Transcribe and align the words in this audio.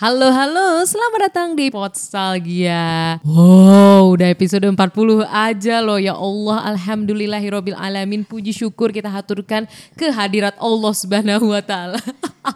Halo 0.00 0.32
halo, 0.32 0.80
selamat 0.88 1.28
datang 1.28 1.52
di 1.52 1.68
Podstalgia. 1.68 3.20
Wow, 3.20 4.16
udah 4.16 4.32
episode 4.32 4.64
40 4.64 5.28
aja 5.28 5.84
loh 5.84 6.00
ya 6.00 6.16
Allah. 6.16 6.72
Alhamdulillahirabbil 6.72 7.76
alamin. 7.76 8.24
Puji 8.24 8.56
syukur 8.56 8.96
kita 8.96 9.12
haturkan 9.12 9.68
kehadirat 10.00 10.56
Allah 10.56 10.92
Subhanahu 10.96 11.52
wa 11.52 11.60
taala. 11.60 12.00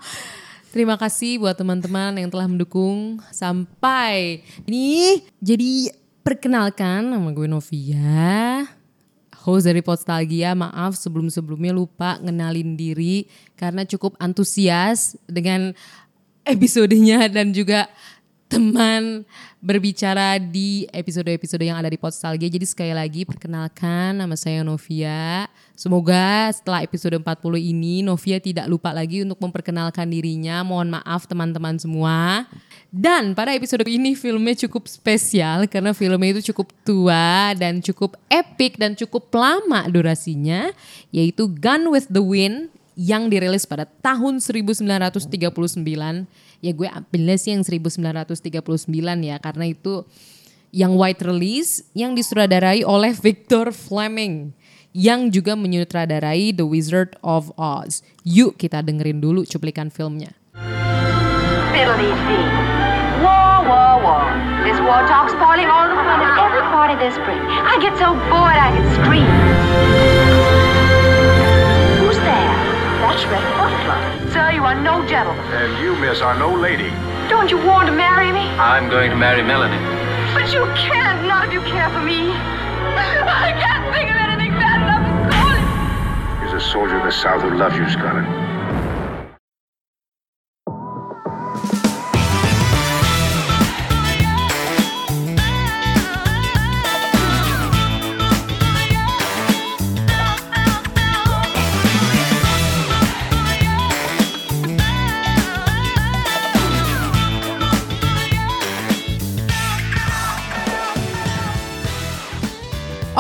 Terima 0.73 0.97
kasih 0.97 1.37
buat 1.37 1.53
teman-teman 1.53 2.17
yang 2.17 2.33
telah 2.33 2.49
mendukung 2.49 3.21
sampai 3.29 4.41
ini. 4.65 5.21
Jadi 5.37 5.93
perkenalkan 6.25 7.13
nama 7.13 7.29
gue 7.29 7.45
Novia 7.45 8.65
host 9.45 9.69
dari 9.69 9.85
Podstalgia. 9.85 10.57
Maaf 10.57 10.97
sebelum-sebelumnya 10.97 11.77
lupa 11.77 12.17
ngenalin 12.25 12.73
diri 12.75 13.29
karena 13.55 13.85
cukup 13.85 14.17
antusias 14.17 15.21
dengan 15.29 15.77
episodenya 16.45 17.27
dan 17.33 17.51
juga 17.51 17.89
teman 18.49 19.25
berbicara 19.65 20.37
di 20.37 20.85
episode-episode 20.93 21.65
yang 21.65 21.81
ada 21.81 21.89
di 21.89 21.97
Podstalgia. 21.97 22.53
Jadi 22.53 22.69
sekali 22.69 22.93
lagi 22.93 23.25
perkenalkan 23.25 24.21
nama 24.21 24.37
saya 24.37 24.61
Novia. 24.61 25.49
Semoga 25.73 26.53
setelah 26.53 26.85
episode 26.85 27.17
40 27.17 27.25
ini 27.59 28.05
Novia 28.05 28.39
tidak 28.39 28.69
lupa 28.69 28.93
lagi 28.93 29.25
untuk 29.25 29.41
memperkenalkan 29.41 30.07
dirinya. 30.07 30.61
Mohon 30.61 31.01
maaf 31.01 31.25
teman-teman 31.25 31.81
semua. 31.81 32.45
Dan 32.93 33.33
pada 33.33 33.57
episode 33.57 33.89
ini 33.89 34.15
filmnya 34.15 34.55
cukup 34.69 34.87
spesial 34.87 35.67
karena 35.67 35.91
filmnya 35.97 36.39
itu 36.39 36.55
cukup 36.55 36.71
tua 36.87 37.57
dan 37.59 37.83
cukup 37.83 38.15
epic 38.31 38.79
dan 38.79 38.95
cukup 38.95 39.33
lama 39.35 39.89
durasinya 39.91 40.71
yaitu 41.11 41.51
Gun 41.51 41.91
with 41.91 42.07
the 42.07 42.23
Wind 42.23 42.71
yang 42.95 43.31
dirilis 43.31 43.67
pada 43.67 43.87
tahun 43.87 44.39
1939. 44.39 45.27
Ya 46.65 46.73
gue 46.73 46.89
ambilnya 46.89 47.37
sih 47.37 47.53
yang 47.53 47.63
1939 47.63 48.89
ya 49.23 49.37
karena 49.43 49.65
itu 49.69 50.07
yang 50.75 50.99
white 50.99 51.23
release 51.23 51.87
yang 51.95 52.19
disutradarai 52.19 52.83
oleh 52.83 53.15
Victor 53.15 53.71
Fleming 53.71 54.51
yang 54.95 55.31
juga 55.31 55.59
menyutradarai 55.59 56.55
The 56.55 56.67
Wizard 56.67 57.19
of 57.23 57.51
Oz. 57.59 58.07
Yuk 58.23 58.59
kita 58.59 58.83
dengerin 58.83 59.19
dulu 59.19 59.43
cuplikan 59.47 59.91
filmnya. 59.91 60.35
War, 63.23 63.67
war, 63.67 63.95
war. 64.03 64.27
This 64.63 64.79
war 64.83 65.03
talk 65.11 65.31
spoiling 65.35 65.67
all 65.67 65.91
the 65.91 65.99
fun 65.99 66.23
every 66.39 66.63
party 66.71 66.95
this 67.03 67.15
spring. 67.15 67.43
I 67.43 67.79
get 67.83 67.99
so 67.99 68.15
bored 68.31 68.55
I 68.55 68.71
can 68.71 68.87
scream. 68.95 70.44
Who's? 73.05 73.21
That's 73.21 73.25
Red 73.27 73.45
Butterfly. 73.57 74.33
Sir, 74.33 74.51
you 74.53 74.65
are 74.65 74.75
no 74.75 75.07
gentleman. 75.07 75.45
And 75.53 75.83
you, 75.83 75.95
miss, 75.97 76.21
are 76.21 76.39
no 76.39 76.53
lady. 76.55 76.91
Don't 77.29 77.51
you 77.51 77.59
want 77.59 77.87
to 77.87 77.93
marry 77.93 78.33
me? 78.33 78.41
I'm 78.59 78.89
going 78.89 79.11
to 79.11 79.17
marry 79.17 79.43
Melanie. 79.43 79.79
But 80.33 80.53
you 80.53 80.65
can't, 80.75 81.27
not 81.27 81.47
if 81.47 81.53
you 81.53 81.61
care 81.63 81.91
for 81.91 82.01
me. 82.01 82.33
I 82.33 83.53
can't 83.61 83.85
think 83.95 84.11
of 84.11 84.17
anything 84.17 84.53
bad 84.59 84.81
enough 84.83 85.05
to 85.05 85.37
call 85.37 85.53
it. 85.53 86.41
Here's 86.41 86.63
a 86.63 86.67
soldier 86.73 86.97
of 86.99 87.05
the 87.05 87.13
South 87.13 87.43
who 87.43 87.51
loves 87.57 87.77
you, 87.77 87.89
Scarlett. 87.91 88.25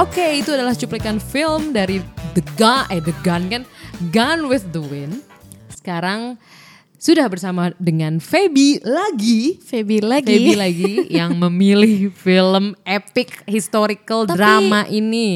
Oke, 0.05 0.37
itu 0.37 0.53
adalah 0.53 0.77
cuplikan 0.77 1.17
film 1.17 1.73
dari 1.73 1.97
The 2.37 2.45
Gun, 2.55 2.85
eh 2.93 3.01
The 3.01 3.17
Gun 3.25 3.43
kan, 3.49 3.63
Gun 4.13 4.53
with 4.53 4.69
the 4.69 4.85
Wind. 4.85 5.25
Sekarang 5.73 6.37
sudah 7.01 7.25
bersama 7.25 7.73
dengan 7.81 8.21
Feby 8.21 8.85
lagi. 8.85 9.57
Feby 9.59 10.05
lagi. 10.05 10.29
Feby 10.29 10.55
lagi 10.55 10.93
yang 11.19 11.41
memilih 11.41 12.13
film 12.13 12.77
epic 12.85 13.49
historical 13.49 14.29
Tapi- 14.29 14.37
drama 14.37 14.85
ini. 14.87 15.29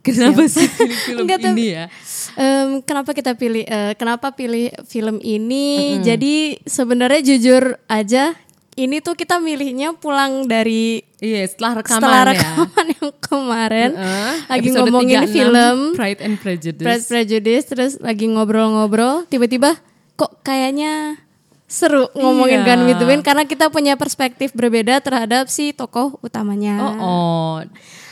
Kenapa 0.00 0.46
sih 0.46 0.64
pilih 0.64 0.96
film 1.10 1.18
Enggak, 1.26 1.44
ini 1.50 1.66
ya? 1.74 1.84
Em, 2.32 2.80
kenapa 2.80 3.12
kita 3.12 3.34
pilih? 3.34 3.66
eh, 3.66 3.92
kenapa 3.94 4.30
pilih 4.30 4.70
film 4.86 5.18
ini? 5.20 5.98
Jadi 6.00 6.56
sebenarnya 6.64 7.20
jujur 7.26 7.76
aja, 7.84 8.32
ini 8.72 8.98
tuh 8.98 9.12
kita 9.12 9.38
milihnya 9.38 9.92
pulang 9.92 10.44
dari 10.44 11.02
Iya, 11.16 11.44
setelah 11.44 11.84
rekaman 11.84 12.00
setelah 12.00 12.22
ya. 12.22 12.28
rekaman 12.32 12.86
yang 12.96 13.10
kemarin, 13.18 13.90
Heeh, 13.92 14.34
lagi 14.46 14.68
ngomongin 14.70 15.18
36, 15.22 15.28
film 15.28 15.76
Pride 15.92 16.20
and 16.20 16.36
Prejudice. 16.36 16.86
Pride 16.86 17.04
Prejudice, 17.04 17.64
terus 17.66 17.92
lagi 17.98 18.24
ngobrol-ngobrol, 18.24 19.26
tiba-tiba 19.26 19.76
kok 20.14 20.40
kayaknya 20.40 21.20
seru 21.64 22.08
ngomongin 22.12 22.60
Iya. 22.60 22.66
Gun 22.66 22.80
with 22.84 22.98
the 22.98 23.06
Wind 23.06 23.22
karena 23.22 23.44
kita 23.44 23.68
punya 23.68 23.94
perspektif 23.94 24.50
berbeda 24.50 24.98
terhadap 24.98 25.46
si 25.46 25.70
tokoh 25.70 26.18
utamanya. 26.18 26.80
Oh, 26.80 26.94
oh. 26.98 27.54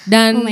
Dan 0.04 0.38
Oh. 0.38 0.44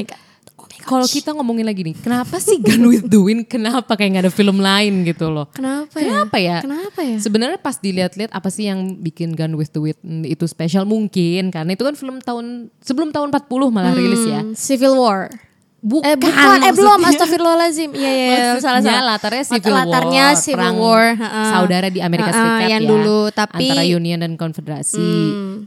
Kalau 0.86 1.06
kita 1.10 1.34
ngomongin 1.34 1.66
lagi 1.66 1.82
nih, 1.82 1.96
kenapa 1.98 2.38
sih 2.38 2.62
Gun 2.62 2.86
with 2.86 3.10
the 3.10 3.18
Wind? 3.18 3.50
Kenapa 3.50 3.98
kayak 3.98 4.10
nggak 4.14 4.24
ada 4.30 4.32
film 4.32 4.62
lain 4.62 5.02
gitu 5.02 5.26
loh? 5.28 5.50
Kenapa 5.50 5.98
ya? 5.98 6.06
Kenapa 6.06 6.36
ya? 6.38 6.58
Kenapa 6.62 7.00
ya? 7.02 7.18
Sebenarnya 7.18 7.58
pas 7.58 7.76
dilihat-lihat 7.82 8.30
apa 8.30 8.48
sih 8.48 8.70
yang 8.70 8.94
bikin 9.02 9.34
Gun 9.34 9.58
with 9.58 9.74
the 9.74 9.82
Wind 9.82 10.24
itu 10.24 10.46
spesial 10.46 10.86
mungkin 10.86 11.50
karena 11.50 11.74
itu 11.74 11.82
kan 11.82 11.98
film 11.98 12.22
tahun 12.22 12.70
sebelum 12.80 13.10
tahun 13.10 13.34
40 13.34 13.74
malah 13.74 13.92
rilis 13.92 14.22
ya. 14.24 14.40
Hmm, 14.46 14.54
Civil 14.54 14.94
War. 14.94 15.28
Bukan, 15.86 16.02
eh 16.02 16.16
bukan, 16.18 16.58
eh 16.66 16.72
belum, 16.74 16.98
maksudnya. 16.98 17.14
astagfirullahaladzim. 17.14 17.90
Iya, 17.94 18.10
iya, 18.10 18.26
iya, 18.26 18.46
salah 18.58 18.82
salah. 18.82 19.04
latarnya 19.14 19.44
Civil 19.46 19.70
Latarnya 19.70 20.24
War, 20.26 20.40
Civil 20.42 20.58
perang 20.58 20.76
War, 20.82 21.06
saudara 21.52 21.86
di 21.92 22.00
Amerika 22.02 22.30
Heeh, 22.34 22.42
Serikat 22.42 22.70
yang 22.74 22.82
ya. 22.82 22.90
dulu, 22.90 23.20
tapi 23.30 23.66
antara 23.70 23.84
Union 23.86 24.18
dan 24.18 24.32
Konfederasi. 24.34 25.10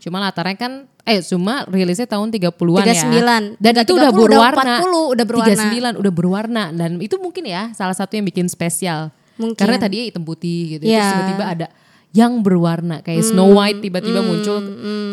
Cuma 0.04 0.20
latarnya 0.20 0.60
kan 0.60 0.74
eh 1.10 1.20
cuma 1.20 1.66
rilisnya 1.66 2.06
tahun 2.06 2.30
30-an 2.30 2.86
ya. 2.86 2.94
39. 2.94 3.58
Dan 3.58 3.72
Nggak 3.74 3.86
itu 3.86 3.94
udah 3.94 4.12
30, 4.12 4.16
udah 4.16 4.22
berwarna. 4.22 4.76
40, 4.80 5.14
udah 5.14 5.26
berwarna. 5.26 5.64
39 5.96 6.02
udah 6.02 6.14
berwarna 6.14 6.64
dan 6.72 6.92
itu 6.98 7.16
mungkin 7.18 7.44
ya 7.44 7.74
salah 7.74 7.94
satu 7.94 8.14
yang 8.14 8.26
bikin 8.26 8.46
spesial. 8.46 9.10
Mungkin. 9.36 9.58
Karena 9.58 9.78
tadi 9.78 10.08
hitam 10.08 10.22
putih 10.22 10.78
gitu. 10.78 10.84
Terus 10.84 10.94
Ya. 10.94 11.10
tiba-tiba 11.16 11.46
ada 11.46 11.68
yang 12.10 12.42
berwarna 12.42 13.00
kayak 13.00 13.22
Hmm, 13.22 13.30
Snow 13.32 13.50
White 13.54 13.80
tiba-tiba 13.80 14.20
muncul. 14.20 14.58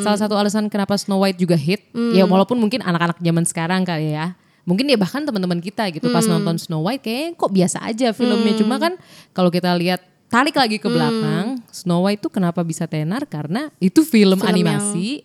Salah 0.01 0.17
satu 0.17 0.35
alasan 0.35 0.67
kenapa 0.67 0.97
Snow 0.97 1.21
White 1.21 1.37
juga 1.37 1.55
hit 1.55 1.89
Hmm. 1.91 2.13
ya 2.13 2.25
walaupun 2.25 2.57
mungkin 2.57 2.81
anak-anak 2.81 3.19
zaman 3.19 3.45
sekarang 3.45 3.83
kali 3.83 4.13
ya. 4.13 4.33
Mungkin 4.65 4.83
ya 4.85 4.99
bahkan 4.99 5.23
teman-teman 5.23 5.61
kita 5.61 5.87
gitu 5.91 6.11
pas 6.11 6.23
Hmm. 6.23 6.37
nonton 6.37 6.59
Snow 6.59 6.83
White 6.83 7.01
kayak 7.01 7.37
kok 7.37 7.51
biasa 7.51 7.85
aja 7.85 8.11
filmnya. 8.11 8.57
Cuma 8.57 8.77
kan 8.77 8.99
kalau 9.31 9.47
kita 9.47 9.71
lihat 9.79 10.03
tarik 10.27 10.59
lagi 10.59 10.83
ke 10.83 10.89
belakang, 10.89 11.63
Snow 11.71 12.03
White 12.03 12.19
tuh 12.19 12.33
kenapa 12.33 12.67
bisa 12.67 12.91
tenar 12.91 13.23
karena 13.27 13.71
itu 13.79 14.03
film, 14.03 14.35
Hmm. 14.35 14.43
Film 14.43 14.51
animasi 14.51 15.23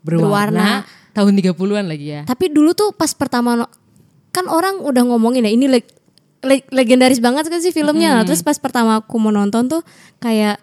berwarna, 0.00 0.84
berwarna. 0.84 1.12
tahun 1.12 1.32
30-an 1.36 1.84
lagi 1.86 2.06
ya. 2.08 2.20
Tapi 2.24 2.48
dulu 2.48 2.72
tuh 2.72 2.92
pas 2.92 3.10
pertama 3.12 3.68
kan 4.30 4.46
orang 4.46 4.78
udah 4.80 5.02
ngomongin 5.04 5.42
ya 5.42 5.52
ini 5.52 5.66
leg- 5.66 5.94
leg- 6.40 6.68
legendaris 6.70 7.18
banget 7.18 7.46
kan 7.46 7.58
sih 7.58 7.70
filmnya. 7.70 8.20
Nah, 8.20 8.24
Terus 8.24 8.40
pas 8.40 8.56
pertama 8.56 9.02
aku 9.02 9.16
mau 9.18 9.34
nonton 9.34 9.66
tuh 9.66 9.82
kayak 10.18 10.56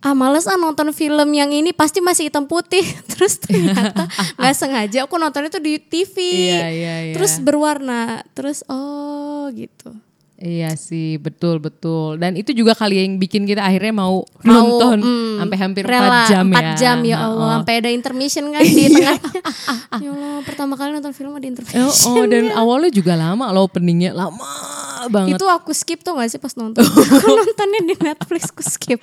ah 0.00 0.16
males 0.16 0.48
ah 0.48 0.56
nonton 0.56 0.96
film 0.96 1.28
yang 1.32 1.52
ini 1.52 1.72
pasti 1.72 2.00
masih 2.00 2.28
hitam 2.28 2.44
putih. 2.44 2.80
Terus 3.10 3.40
ternyata 3.40 4.08
nggak 4.40 4.54
sengaja 4.54 4.98
aku 5.04 5.16
nontonnya 5.16 5.48
tuh 5.48 5.60
di 5.60 5.76
TV. 5.76 6.14
Iya, 6.52 6.68
iya, 6.70 6.94
iya. 7.10 7.14
Terus 7.16 7.40
berwarna. 7.40 8.20
Terus 8.32 8.64
oh 8.68 9.48
gitu. 9.52 9.92
Iya 10.40 10.72
sih, 10.72 11.20
betul 11.20 11.60
betul. 11.60 12.16
Dan 12.16 12.32
itu 12.32 12.50
juga 12.50 12.72
kali 12.72 12.96
yang 12.96 13.20
bikin 13.20 13.44
kita 13.44 13.60
akhirnya 13.60 13.92
mau, 13.92 14.24
Mau, 14.40 14.48
nonton 14.48 14.96
mm, 14.98 15.32
sampai 15.36 15.56
hampir 15.60 15.84
rela 15.84 16.24
4 16.24 16.32
jam 16.32 16.44
4 16.48 16.56
ya. 16.56 16.72
jam 16.74 16.98
ya 17.04 17.16
Allah 17.20 17.44
Oh. 17.44 17.50
sampai 17.60 17.74
ada 17.76 17.90
intermission 17.92 18.48
kan 18.48 18.64
di 18.64 18.72
tengahnya. 18.88 19.20
ya 20.00 20.08
Allah 20.08 20.40
pertama 20.40 20.74
kali 20.74 20.90
nonton 20.90 21.12
film 21.12 21.36
ada 21.36 21.44
intermission. 21.44 21.84
Oh, 21.84 21.92
oh, 22.16 22.24
dan 22.24 22.48
awalnya 22.60 22.88
juga 22.88 23.14
lama 23.14 23.52
loh 23.52 23.68
openingnya 23.68 24.16
lama 24.16 24.48
banget. 25.06 25.36
Itu 25.36 25.44
aku 25.44 25.76
skip 25.76 26.00
tuh 26.00 26.16
gak 26.16 26.28
sih 26.28 26.40
pas 26.40 26.56
nonton? 26.56 26.80
aku 26.88 27.28
nontonnya 27.28 27.80
di 27.84 27.94
Netflix 27.96 28.48
aku 28.48 28.64
skip. 28.64 28.96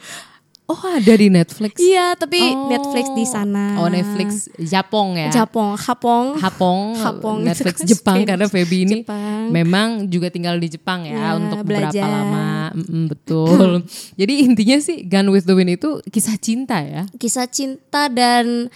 Oh 0.67 0.81
ada 0.85 1.13
di 1.13 1.27
Netflix. 1.27 1.75
Iya, 1.77 2.13
tapi 2.13 2.43
Oh. 2.43 2.67
Netflix 2.67 3.05
di 3.09 3.23
sana. 3.23 3.79
Oh 3.79 3.87
Netflix 3.87 4.51
Japong 4.57 5.15
ya. 5.15 5.29
Japong, 5.33 5.73
Hapong. 5.75 6.25
Hapong, 6.35 6.79
Hapong 6.95 7.37
Netflix 7.41 7.81
Jepang 7.87 8.19
Spanish. 8.19 8.27
karena 8.27 8.45
Feby 8.45 8.77
ini 8.81 8.95
Jepang. 9.01 9.47
memang 9.47 9.87
juga 10.05 10.27
tinggal 10.27 10.55
di 10.55 10.67
Jepang 10.69 11.03
ya, 11.03 11.15
Ya, 11.15 11.27
untuk 11.33 11.63
beberapa 11.63 11.91
lama. 11.97 12.71
Mm-mm, 12.73 13.03
betul. 13.07 13.81
Jadi 14.19 14.33
intinya 14.43 14.77
sih 14.77 15.01
Gun 15.01 15.27
with 15.29 15.43
the 15.43 15.53
Wind 15.53 15.71
itu 15.71 16.03
kisah 16.05 16.35
cinta 16.35 16.79
ya. 16.79 17.07
Kisah 17.13 17.47
cinta 17.47 18.07
dan 18.07 18.67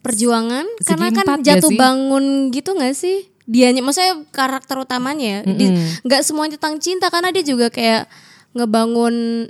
perjuangan 0.00 0.64
Segi 0.76 0.88
karena 0.88 1.06
kan 1.10 1.26
gak 1.28 1.42
jatuh 1.44 1.70
bangun 1.74 2.24
gitu 2.50 2.72
gak 2.72 2.94
sih? 2.94 3.26
Dianya 3.44 3.82
maksudnya 3.82 4.22
karakter 4.30 4.78
utamanya 4.78 5.26
ya. 5.26 5.40
Di- 5.44 5.74
nggak 6.00 6.22
semuanya 6.22 6.54
tentang 6.54 6.78
cinta 6.78 7.10
karena 7.10 7.28
dia 7.28 7.42
juga 7.42 7.66
kayak 7.66 8.06
ngebangun 8.54 9.46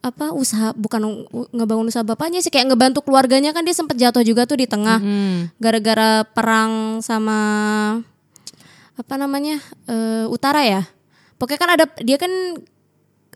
apa 0.00 0.32
usaha 0.32 0.72
bukan 0.72 1.28
ngebangun 1.52 1.92
usaha 1.92 2.00
bapaknya 2.00 2.40
sih 2.40 2.48
kayak 2.48 2.72
ngebantu 2.72 3.04
keluarganya. 3.04 3.52
Kan 3.52 3.68
dia 3.68 3.76
sempet 3.76 4.00
jatuh 4.00 4.24
juga 4.24 4.48
tuh 4.48 4.56
di 4.56 4.64
tengah. 4.64 4.96
Gara-gara 5.60 6.24
perang 6.24 7.04
sama 7.04 7.38
apa 8.96 9.14
namanya 9.20 9.60
eh, 9.84 10.24
utara 10.28 10.64
ya. 10.64 10.82
Pokoknya 11.36 11.60
kan 11.60 11.70
ada 11.76 11.84
dia 12.00 12.16
kan 12.16 12.32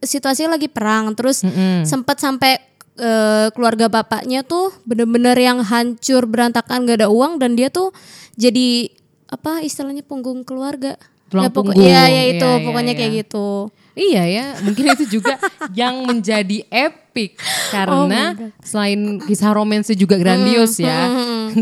situasinya 0.01 0.57
lagi 0.57 0.73
perang. 0.73 1.13
Terus 1.13 1.45
sempet 1.85 2.17
sampai 2.17 2.57
eh, 2.97 3.53
keluarga 3.53 3.93
bapaknya 3.93 4.41
tuh 4.41 4.73
bener-bener 4.89 5.37
yang 5.37 5.61
hancur 5.61 6.25
berantakan 6.25 6.89
gak 6.89 7.05
ada 7.05 7.09
uang. 7.13 7.37
Dan 7.45 7.61
dia 7.61 7.69
tuh 7.69 7.93
jadi 8.41 8.89
apa 9.29 9.61
istilahnya 9.61 10.01
punggung 10.01 10.49
keluarga. 10.49 10.97
Tulang 11.29 11.45
ya, 11.45 11.51
pokok- 11.53 11.77
punggung. 11.77 11.85
Iya, 11.93 12.03
ya 12.09 12.23
itu 12.37 12.49
iya, 12.49 12.63
pokoknya 12.65 12.93
iya. 12.97 13.01
kayak 13.05 13.13
gitu 13.25 13.69
Iya 13.95 14.23
ya, 14.27 14.47
mungkin 14.67 14.91
itu 14.91 15.07
juga 15.07 15.39
yang 15.79 16.03
menjadi 16.03 16.67
epic 16.67 17.39
karena 17.71 18.35
selain 18.59 19.23
kisah 19.23 19.55
romansnya 19.55 19.95
juga 19.95 20.19
grandios 20.19 20.83
ya. 20.83 21.07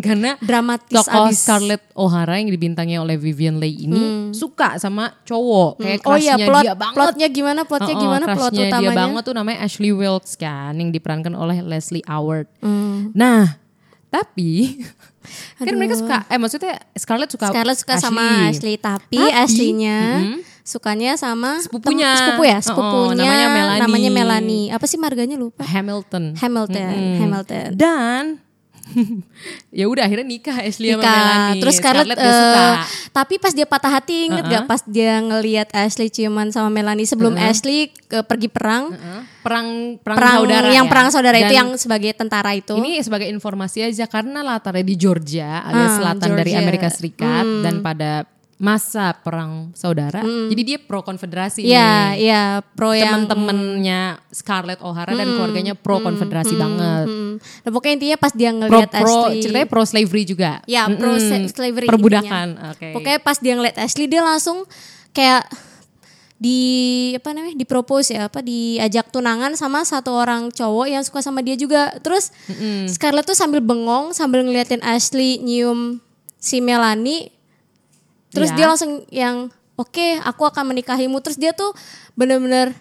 karena 0.00 0.40
Dramatis 0.40 0.96
tokoh 0.96 1.28
abis. 1.28 1.44
Scarlett 1.44 1.84
O'Hara 1.92 2.40
yang 2.40 2.48
dibintangi 2.48 2.96
oleh 2.96 3.20
Vivian 3.20 3.60
Leigh 3.60 3.84
ini 3.84 4.32
suka 4.32 4.80
sama 4.80 5.12
cowok 5.28 5.84
kayak 5.84 6.00
oh 6.08 6.16
iya 6.16 6.40
crushnya 6.40 6.46
plot 6.48 6.64
dia 6.64 6.72
banget. 6.72 6.96
plotnya 6.96 7.28
gimana 7.28 7.60
plotnya 7.68 7.92
Oh, 7.92 8.00
oh, 8.00 8.04
gimana 8.08 8.24
plot 8.24 8.36
crushnya 8.56 8.68
utamanya 8.72 8.88
dia 8.88 9.00
banget 9.04 9.22
tuh 9.28 9.34
namanya 9.36 9.58
Ashley 9.60 9.92
Wilkes 9.92 10.32
kan 10.40 10.72
yang 10.80 10.88
diperankan 10.88 11.36
oleh 11.36 11.60
Leslie 11.60 12.00
Howard. 12.08 12.48
Hmm. 12.64 13.12
Nah, 13.12 13.60
tapi 14.08 14.80
kan 15.60 15.74
mereka 15.76 16.00
suka 16.00 16.24
eh 16.32 16.40
maksudnya 16.40 16.80
Scarlett 16.96 17.28
suka 17.28 17.52
Scarlett 17.52 17.78
suka 17.78 17.94
sama 18.00 18.48
Ashley 18.48 18.80
tapi, 18.80 19.20
Tapi, 19.20 19.28
Ashley-nya 19.36 20.00
sukanya 20.62 21.14
sama 21.14 21.58
Sepupunya. 21.58 22.10
tem- 22.10 22.18
sepupu 22.24 22.42
ya 22.44 22.54
Oh, 22.54 22.58
oh, 22.58 22.64
sepupunya 22.64 23.26
namanya 23.26 23.48
Melanie. 23.50 23.80
namanya 23.80 24.10
Melanie 24.10 24.64
apa 24.68 24.84
sih 24.84 24.96
marganya 24.96 25.34
lupa 25.34 25.62
Hamilton. 25.62 26.34
Hamilton 26.34 27.18
Hamilton 27.18 27.68
Dan 27.72 28.24
ya 29.70 29.86
udah 29.86 30.02
akhirnya 30.02 30.26
nikah 30.28 30.58
Ashley 30.58 30.90
sama 30.90 31.00
nikah 31.00 31.14
Melanie. 31.16 31.60
terus 31.60 31.74
Scarlett, 31.76 32.08
gak 32.10 32.34
suka. 32.34 32.58
eh, 32.58 32.74
tapi 33.10 33.34
pas 33.36 33.52
dia 33.52 33.62
patah 33.64 33.92
hati 33.92 34.26
inget 34.26 34.44
gak 34.44 34.64
pas 34.66 34.80
dia 34.84 35.18
ngelihat 35.18 35.70
Ashley 35.72 36.08
ciuman 36.08 36.50
sama 36.50 36.68
Melanie 36.68 37.04
sebelum 37.04 37.34
Ashley 37.36 37.90
ke 38.02 38.20
pergi 38.20 38.48
perang 38.48 38.90
Heeh. 38.90 39.22
perang 39.40 39.66
perang, 39.98 40.18
perang 40.18 40.34
saudara 40.36 40.66
yang 40.68 40.86
ya. 40.86 40.90
perang 40.90 41.08
saudara 41.08 41.36
itu 41.36 41.46
Dan 41.48 41.56
yang 41.56 41.68
sebagai 41.76 42.10
tentara 42.12 42.50
itu 42.52 42.74
ini 42.74 42.98
sebagai 42.98 43.26
informasi 43.28 43.82
aja 43.84 44.04
karena 44.06 44.42
latarnya 44.42 44.82
di 44.84 44.96
Georgia 44.96 45.62
alias 45.62 45.86
Ah, 45.88 45.96
selatan 45.98 46.28
dari 46.28 46.42
Georgia. 46.44 46.54
Hmm. 46.54 46.64
Amerika 46.64 46.88
Serikat 46.88 47.44
dan 47.62 47.74
pada 47.80 48.10
masa 48.62 49.10
perang 49.18 49.74
saudara. 49.74 50.22
Jadi 50.22 50.62
dia 50.62 50.78
pro 50.78 51.02
konfederasi 51.02 51.66
Iya, 51.66 52.14
nih. 52.14 52.30
iya, 52.30 52.42
pro 52.62 52.94
yang 52.94 53.26
temen-temennya 53.26 54.22
Scarlett 54.30 54.78
O'Hara 54.86 55.18
dan 55.18 55.34
keluarganya 55.34 55.74
pro 55.74 55.98
konfederasi 55.98 56.54
banget. 56.54 57.10
Hmm. 57.10 57.42
Nah, 57.42 57.70
pokoknya 57.74 57.94
intinya 57.98 58.18
pas 58.22 58.30
dia 58.30 58.54
ngelihat 58.54 58.94
pro 59.02 59.26
Ashley 59.26 59.42
ceritanya 59.42 59.66
pro 59.66 59.82
slavery 59.82 60.22
juga. 60.22 60.50
Ya, 60.70 60.86
pro 60.86 61.18
Mm-mm. 61.18 61.50
slavery 61.50 61.90
perbudakan 61.90 62.46
oke. 62.70 62.88
Pokoknya 62.94 63.18
pas 63.18 63.36
dia 63.42 63.52
ngeliat 63.58 63.76
Ashley 63.82 64.06
dia 64.06 64.22
langsung 64.22 64.62
kayak 65.10 65.42
di 66.38 66.62
apa 67.18 67.34
namanya 67.34 67.58
di 67.58 67.66
propose 67.66 68.14
ya 68.14 68.26
apa 68.26 68.42
diajak 68.42 69.10
tunangan 69.10 69.54
sama 69.58 69.82
satu 69.82 70.10
orang 70.14 70.54
cowok 70.54 70.86
yang 70.86 71.02
suka 71.02 71.18
sama 71.18 71.42
dia 71.42 71.58
juga. 71.58 71.98
Terus 71.98 72.30
Scarlett 72.86 73.26
tuh 73.26 73.34
sambil 73.34 73.58
bengong 73.58 74.14
sambil 74.14 74.46
ngeliatin 74.46 74.86
Ashley 74.86 75.42
nyium 75.42 75.98
si 76.38 76.62
Melanie 76.62 77.41
terus 78.32 78.48
Ya. 78.48 78.56
dia 78.56 78.66
langsung 78.66 78.90
yang 79.08 79.36
oke 79.74 80.06
aku 80.20 80.42
akan 80.42 80.64
menikahimu 80.66 81.20
terus 81.20 81.36
dia 81.36 81.52
tuh 81.52 81.70
bener-bener 82.12 82.72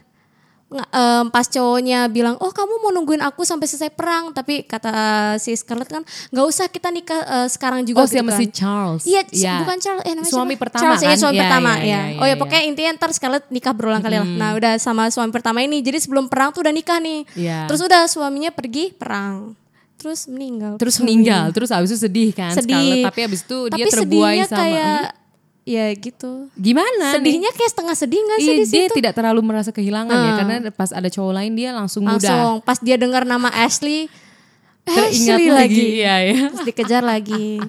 em, 0.72 1.26
pas 1.28 1.44
cowoknya 1.46 2.08
bilang 2.08 2.36
oh 2.38 2.48
kamu 2.50 2.80
mau 2.80 2.92
nungguin 2.92 3.20
aku 3.20 3.44
sampai 3.44 3.64
selesai 3.66 3.92
perang 3.92 4.32
tapi 4.32 4.64
kata 4.64 4.92
si 5.36 5.52
Scarlett 5.52 5.88
kan 5.90 6.00
nggak 6.30 6.46
usah 6.46 6.66
kita 6.66 6.88
nikah 6.88 7.20
eh, 7.20 7.48
sekarang 7.48 7.84
juga 7.84 8.00
Oh, 8.00 8.06
gitu 8.06 8.16
sama 8.18 8.32
kan. 8.32 8.40
si 8.40 8.46
Charles. 8.50 9.04
Iya, 9.04 9.22
Iya. 9.30 9.56
bukan 9.60 9.78
Charles, 9.78 10.04
eh 10.06 10.14
namanya 10.14 10.32
Suami 10.32 10.48
siapa? 10.50 10.62
pertama 10.62 10.84
Charles, 10.86 11.02
iya, 11.02 11.10
kan? 11.10 11.20
suami 11.20 11.34
Iya, 11.34 11.42
pertama, 11.42 11.72
iya, 11.74 11.76
ya. 11.76 11.84
iya, 11.84 12.00
oh 12.14 12.24
ya, 12.24 12.30
iya. 12.30 12.36
pokoknya 12.38 12.64
intinya 12.66 12.92
ntar 12.96 13.10
Scarlett 13.12 13.46
nikah 13.50 13.74
berulang 13.74 14.00
kali 14.00 14.16
lah. 14.16 14.24
Nah, 14.26 14.50
udah 14.54 14.74
sama 14.78 15.04
suami 15.08 15.28
pertama 15.30 15.60
ini, 15.60 15.80
jadi 15.80 15.98
sebelum 15.98 16.26
perang 16.26 16.50
tuh 16.50 16.64
udah 16.64 16.72
nikah 16.72 17.00
nih. 17.00 17.28
Iya. 17.36 17.68
Terus 17.68 17.82
udah 17.82 18.02
suaminya 18.06 18.50
pergi 18.50 18.94
perang, 18.94 19.60
terus 19.98 20.26
meninggal. 20.26 20.80
terus 20.80 20.98
meninggal 20.98 21.52
terus 21.52 21.70
abis 21.70 21.92
itu 21.92 22.00
sedih 22.02 22.30
kan 22.32 22.50
Sedih. 22.52 22.74
Scarlett 22.74 23.06
tapi 23.06 23.20
abis 23.22 23.40
itu 23.44 23.58
dia 23.68 23.86
Tapi 23.86 23.92
terbuai 23.92 24.34
sedihnya 24.34 24.46
sama 24.48 24.58
kayak, 24.58 25.00
Hmm, 25.04 25.21
ya 25.64 25.90
gitu. 25.92 26.50
gimana 26.54 26.90
nih? 27.12 27.16
Sedihnya 27.16 27.52
kayak 27.52 27.72
setengah 27.72 27.94
sedih 27.94 28.18
gak 28.20 28.38
sih 28.38 28.46
Iya, 28.48 28.54
di 28.56 28.66
dia 28.66 28.82
situ? 28.86 28.94
tidak 28.98 29.14
terlalu 29.14 29.42
merasa 29.44 29.70
kehilangan 29.70 30.14
ya 30.16 30.32
karena 30.36 30.56
pas 30.70 30.90
ada 30.90 31.06
cowok 31.06 31.34
lain 31.34 31.54
dia 31.54 31.70
langsung, 31.70 32.02
muda 32.04 32.18
Langsung 32.18 32.54
pas 32.62 32.78
dia 32.78 32.96
dengar 32.96 33.24
nama 33.24 33.48
Ashley, 33.56 34.10
teringat 34.84 35.14
Ashley 35.38 35.48
lagi 35.48 35.84
iya 35.96 36.16
ya 36.24 36.38
Terus 36.50 36.66
dikejar 36.66 37.04
lagi. 37.04 37.62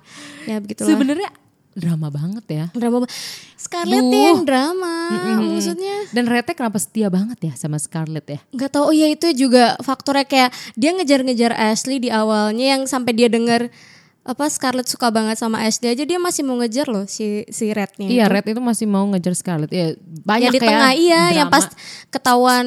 ya 0.42 0.56
begitulah. 0.58 0.88
sebenarnya 0.88 1.30
drama 1.72 2.08
banget 2.08 2.44
ya 2.46 2.64
drama. 2.70 3.04
ba- 3.04 3.12
Scarlett 3.54 4.02
Duh. 4.02 4.10
yang 4.10 4.42
drama, 4.42 4.94
maksudnya. 5.46 6.04
dan 6.10 6.26
Rete 6.26 6.52
kenapa 6.52 6.76
setia 6.76 7.08
banget 7.08 7.38
ya 7.42 7.52
sama 7.54 7.76
Scarlett 7.76 8.26
ya 8.26 8.40
nggak 8.50 8.70
tahu 8.70 8.88
oh 8.88 8.94
iya 8.94 9.06
itu 9.06 9.30
juga 9.32 9.76
faktornya 9.78 10.24
kayak 10.24 10.50
dia 10.74 10.90
ngejar-ngejar 10.90 11.52
Ashley 11.54 11.96
di 11.98 12.08
awalnya 12.08 12.74
yang 12.74 12.82
sampai 12.84 13.12
dia 13.14 13.28
denger 13.28 13.70
apa 14.22 14.46
Scarlett 14.46 14.86
suka 14.86 15.10
banget 15.10 15.34
sama 15.34 15.66
Ashley 15.66 15.90
aja 15.90 16.06
dia 16.06 16.14
masih 16.22 16.46
mau 16.46 16.54
ngejar 16.62 16.86
loh 16.86 17.10
si 17.10 17.42
si 17.50 17.74
Rednya 17.74 18.06
iya 18.06 18.30
itu. 18.30 18.34
Red 18.38 18.46
itu 18.54 18.62
masih 18.62 18.86
mau 18.86 19.02
ngejar 19.10 19.34
Scarlett 19.34 19.72
ya 19.74 19.98
banyak 20.22 20.46
yang 20.46 20.54
di 20.54 20.60
ya 20.62 20.69
tengah 20.70 20.92
iya 20.94 21.22
yang 21.42 21.48
drama. 21.50 21.58
pas 21.58 21.64
ketahuan 22.14 22.66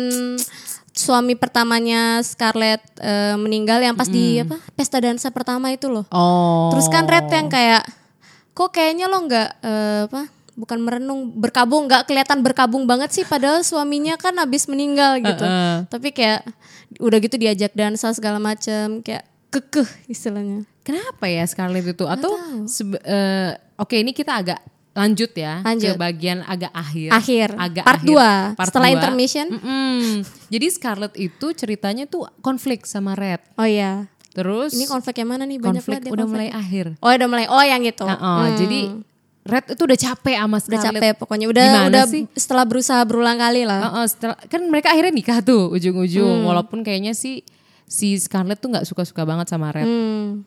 suami 0.92 1.40
pertamanya 1.40 2.20
Scarlett 2.28 2.84
eh, 3.00 3.40
meninggal 3.40 3.80
yang 3.80 3.96
pas 3.96 4.12
di 4.12 4.44
apa 4.44 4.60
pesta 4.76 5.00
dansa 5.00 5.32
pertama 5.32 5.72
itu 5.72 5.88
loh 5.88 6.04
oh 6.12 6.76
terus 6.76 6.92
kan 6.92 7.08
Red 7.08 7.32
yang 7.32 7.48
kayak 7.48 7.88
kok 8.52 8.76
kayaknya 8.76 9.08
lo 9.08 9.24
nggak 9.24 9.50
eh, 9.64 10.02
apa 10.12 10.28
bukan 10.60 10.80
merenung 10.84 11.40
berkabung 11.40 11.88
nggak 11.88 12.04
kelihatan 12.08 12.44
berkabung 12.44 12.84
banget 12.84 13.16
sih 13.16 13.24
padahal 13.24 13.64
suaminya 13.64 14.20
kan 14.20 14.36
habis 14.40 14.68
meninggal 14.68 15.24
gitu 15.24 15.44
Heeh. 15.44 15.88
tapi 15.88 16.12
kayak 16.12 16.44
udah 17.00 17.18
gitu 17.24 17.40
diajak 17.40 17.72
dansa 17.76 18.12
segala 18.12 18.44
macam 18.44 19.00
kayak 19.00 19.24
kekeh 19.52 19.88
istilahnya 20.12 20.68
Kenapa 20.86 21.26
ya 21.26 21.42
Scarlett 21.44 21.90
itu? 21.90 22.06
Atau 22.06 22.30
sebe- 22.66 23.02
eh, 23.02 23.52
oke 23.76 23.96
ini 23.96 24.12
kita 24.12 24.38
agak 24.38 24.62
lanjut 24.94 25.28
ya 25.30 25.60
ke 25.60 25.68
Lanjut. 25.68 25.96
bagian 25.98 26.40
agak 26.42 26.72
akhir. 26.72 27.10
Akhir. 27.12 27.50
Agak 27.52 27.84
Part 27.84 28.00
akhir. 28.00 28.08
dua. 28.08 28.32
Part 28.54 28.68
Setelah 28.70 28.88
dua. 28.88 28.96
intermission. 28.96 29.48
Mm-mm. 29.52 30.24
Jadi 30.48 30.66
Scarlett 30.70 31.16
itu 31.16 31.48
ceritanya 31.52 32.06
tuh 32.06 32.30
konflik 32.40 32.86
sama 32.86 33.12
Red. 33.14 33.42
oh 33.56 33.66
iya 33.66 34.08
Terus 34.32 34.72
ini 34.72 34.84
konflik 34.86 35.16
yang 35.16 35.30
mana 35.30 35.44
nih 35.44 35.58
banyak 35.58 35.80
konflik 35.80 35.96
ya 35.98 36.04
udah 36.06 36.12
konfliknya. 36.14 36.28
mulai 36.30 36.50
akhir. 36.54 36.86
oh 36.98 37.10
udah 37.10 37.28
mulai 37.28 37.46
oh 37.48 37.60
yang 37.62 37.82
gitu 37.82 38.04
Nah, 38.04 38.16
oh, 38.16 38.40
Hmm. 38.46 38.56
Jadi 38.58 38.80
Red 39.44 39.66
itu 39.70 39.82
udah 39.82 40.00
capek 40.02 40.36
sama 40.36 40.48
udah 40.50 40.62
Scarlett. 40.62 40.92
capek 40.98 41.12
pokoknya 41.18 41.48
udah 41.48 41.66
Gimana 41.66 41.88
udah 41.88 42.04
sih? 42.06 42.24
setelah 42.34 42.64
berusaha 42.64 43.02
berulang 43.04 43.38
kali 43.38 43.62
lah 43.62 43.82
oh, 43.94 44.06
setelah, 44.06 44.36
kan 44.42 44.62
mereka 44.66 44.90
akhirnya 44.90 45.12
nikah 45.12 45.40
tuh 45.40 45.70
ujung-ujung. 45.70 46.40
Hmm. 46.40 46.48
Walaupun 46.48 46.82
kayaknya 46.82 47.12
sih 47.12 47.44
si 47.86 48.16
Scarlett 48.16 48.58
tuh 48.58 48.70
nggak 48.70 48.84
suka-suka 48.84 49.22
banget 49.22 49.48
sama 49.48 49.70
Red. 49.70 49.84
Hmm. 49.84 50.44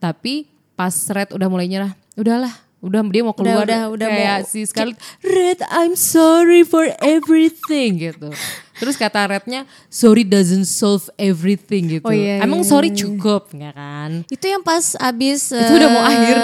Tapi 0.00 0.48
pas 0.72 0.92
Red 1.12 1.36
udah 1.36 1.48
mulai 1.52 1.68
nyerah, 1.68 1.92
udahlah, 2.16 2.56
udah 2.80 3.04
dia 3.12 3.20
mau 3.20 3.36
keluar 3.36 3.68
udah, 3.68 3.92
udah 3.92 4.08
kayak 4.08 4.38
mau- 4.40 4.48
si 4.48 4.64
Scarlett, 4.64 4.96
Red 5.20 5.60
I'm 5.68 5.92
sorry 5.92 6.64
for 6.64 6.88
everything 7.04 8.00
gitu. 8.00 8.32
Terus 8.80 8.96
kata 8.96 9.28
Rednya, 9.28 9.68
sorry 9.92 10.24
doesn't 10.24 10.64
solve 10.64 11.12
everything 11.20 12.00
gitu. 12.00 12.08
Oh, 12.08 12.16
iya, 12.16 12.40
Emang 12.40 12.64
iya, 12.64 12.68
sorry 12.72 12.88
iya. 12.88 12.96
cukup 13.04 13.52
nggak 13.52 13.74
kan? 13.76 14.24
Itu 14.24 14.40
yang 14.48 14.64
pas 14.64 14.96
abis 14.96 15.52
Itu 15.68 15.76
udah 15.76 15.90
mau 15.92 16.04
akhir. 16.08 16.36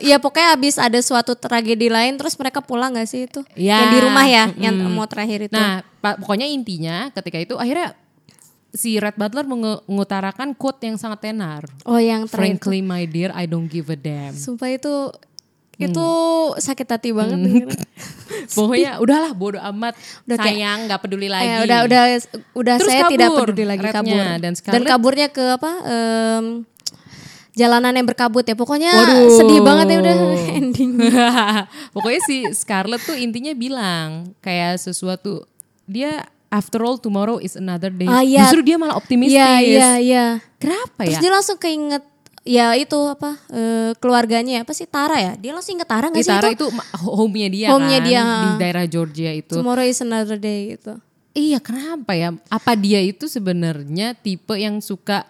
Iya 0.00 0.16
pokoknya 0.16 0.56
abis 0.56 0.80
ada 0.80 0.96
suatu 1.04 1.36
tragedi 1.36 1.92
lain 1.92 2.16
terus 2.16 2.32
mereka 2.40 2.64
pulang 2.64 2.96
gak 2.96 3.04
sih 3.04 3.28
itu? 3.28 3.44
Ya, 3.52 3.84
Yang 3.84 3.92
di 3.92 3.98
rumah 4.08 4.24
ya, 4.24 4.44
yang 4.56 4.72
mm-mm. 4.72 4.96
mau 4.96 5.04
terakhir 5.04 5.52
itu. 5.52 5.52
Nah, 5.52 5.84
pokoknya 6.00 6.48
intinya 6.48 7.12
ketika 7.12 7.44
itu 7.44 7.54
akhirnya 7.60 7.92
si 8.76 8.96
Red 8.96 9.16
Butler 9.16 9.42
mengutarakan 9.42 10.52
quote 10.52 10.78
yang 10.82 10.94
sangat 10.94 11.24
tenar. 11.24 11.64
oh 11.82 11.96
yang 11.96 12.24
terakhir. 12.24 12.60
Frankly 12.60 12.80
my 12.80 13.02
dear, 13.04 13.32
I 13.32 13.44
don't 13.44 13.66
give 13.66 13.88
a 13.88 13.96
damn. 13.96 14.32
Sumpah 14.32 14.70
itu 14.70 15.10
itu 15.76 16.00
Hmm. 16.00 16.56
sakit 16.56 16.86
hati 16.86 17.10
banget. 17.10 17.36
dengerin. 17.36 17.68
Pokoknya 18.56 18.96
udahlah 18.96 19.32
bodo 19.32 19.60
amat, 19.66 19.92
Udah 20.22 20.36
sayang 20.38 20.86
nggak 20.86 21.00
peduli 21.00 21.26
lagi. 21.26 21.44
Eh, 21.46 21.58
udah 21.62 21.78
udah 21.82 22.02
udah 22.54 22.74
Terus 22.76 22.88
saya 22.88 23.02
tidak 23.06 23.28
kabur 23.30 23.44
peduli 23.46 23.64
lagi 23.66 23.82
Rednya. 23.82 23.94
kabur. 23.94 24.16
Dan 24.16 24.38
Dan, 24.38 24.52
Scarlett- 24.54 24.88
kaburnya 24.88 25.28
ke 25.28 25.44
apa? 25.52 25.70
em, 25.82 26.44
jalanan 27.52 27.92
yang 27.92 28.04
berkabut 28.04 28.40
ya. 28.42 28.52
Pokoknya 28.54 28.88
Waduh. 28.90 29.32
sedih 29.34 29.60
banget 29.60 29.86
ya 29.86 29.98
udah 29.98 30.16
ending. 30.56 30.90
Pokoknya 31.92 32.20
si 32.22 32.36
Scarlett 32.52 33.02
tuh 33.02 33.14
intinya 33.14 33.52
bilang 33.52 34.08
kayak 34.38 34.76
sesuatu 34.78 35.44
dia 35.84 36.24
after 36.50 36.80
all 36.82 36.96
tomorrow 36.98 37.38
is 37.42 37.54
another 37.58 37.90
day. 37.90 38.06
Ah, 38.08 38.22
iya. 38.22 38.46
Justru 38.46 38.62
dia 38.62 38.76
malah 38.78 38.96
optimistis. 38.98 39.36
Iya 39.36 39.50
iya 39.60 39.90
iya. 39.98 40.26
Kenapa 40.58 41.06
Terus 41.06 41.18
ya? 41.18 41.20
dia 41.22 41.32
langsung 41.32 41.58
keinget 41.58 42.04
ya 42.46 42.78
itu 42.78 42.94
apa 42.94 43.34
eh, 43.50 43.90
keluarganya 43.98 44.62
apa 44.62 44.72
sih 44.72 44.86
Tara 44.86 45.18
ya? 45.18 45.32
Dia 45.34 45.50
langsung 45.52 45.74
inget 45.76 45.88
Tara 45.90 46.06
nggak 46.08 46.22
sih 46.22 46.32
Tara 46.32 46.50
itu? 46.54 46.66
itu 46.66 46.66
home-nya 47.02 47.48
dia 47.50 47.66
Home-nya 47.74 47.98
kan 47.98 48.06
dia, 48.06 48.20
di 48.22 48.48
ha. 48.54 48.58
daerah 48.58 48.84
Georgia 48.86 49.30
itu. 49.34 49.54
Tomorrow 49.58 49.86
is 49.86 50.00
another 50.00 50.38
day 50.38 50.78
gitu. 50.78 50.94
iya 51.36 51.60
kenapa 51.60 52.16
ya? 52.16 52.32
Apa 52.48 52.72
dia 52.72 52.96
itu 53.02 53.28
sebenarnya 53.28 54.16
tipe 54.16 54.56
yang 54.56 54.80
suka 54.80 55.28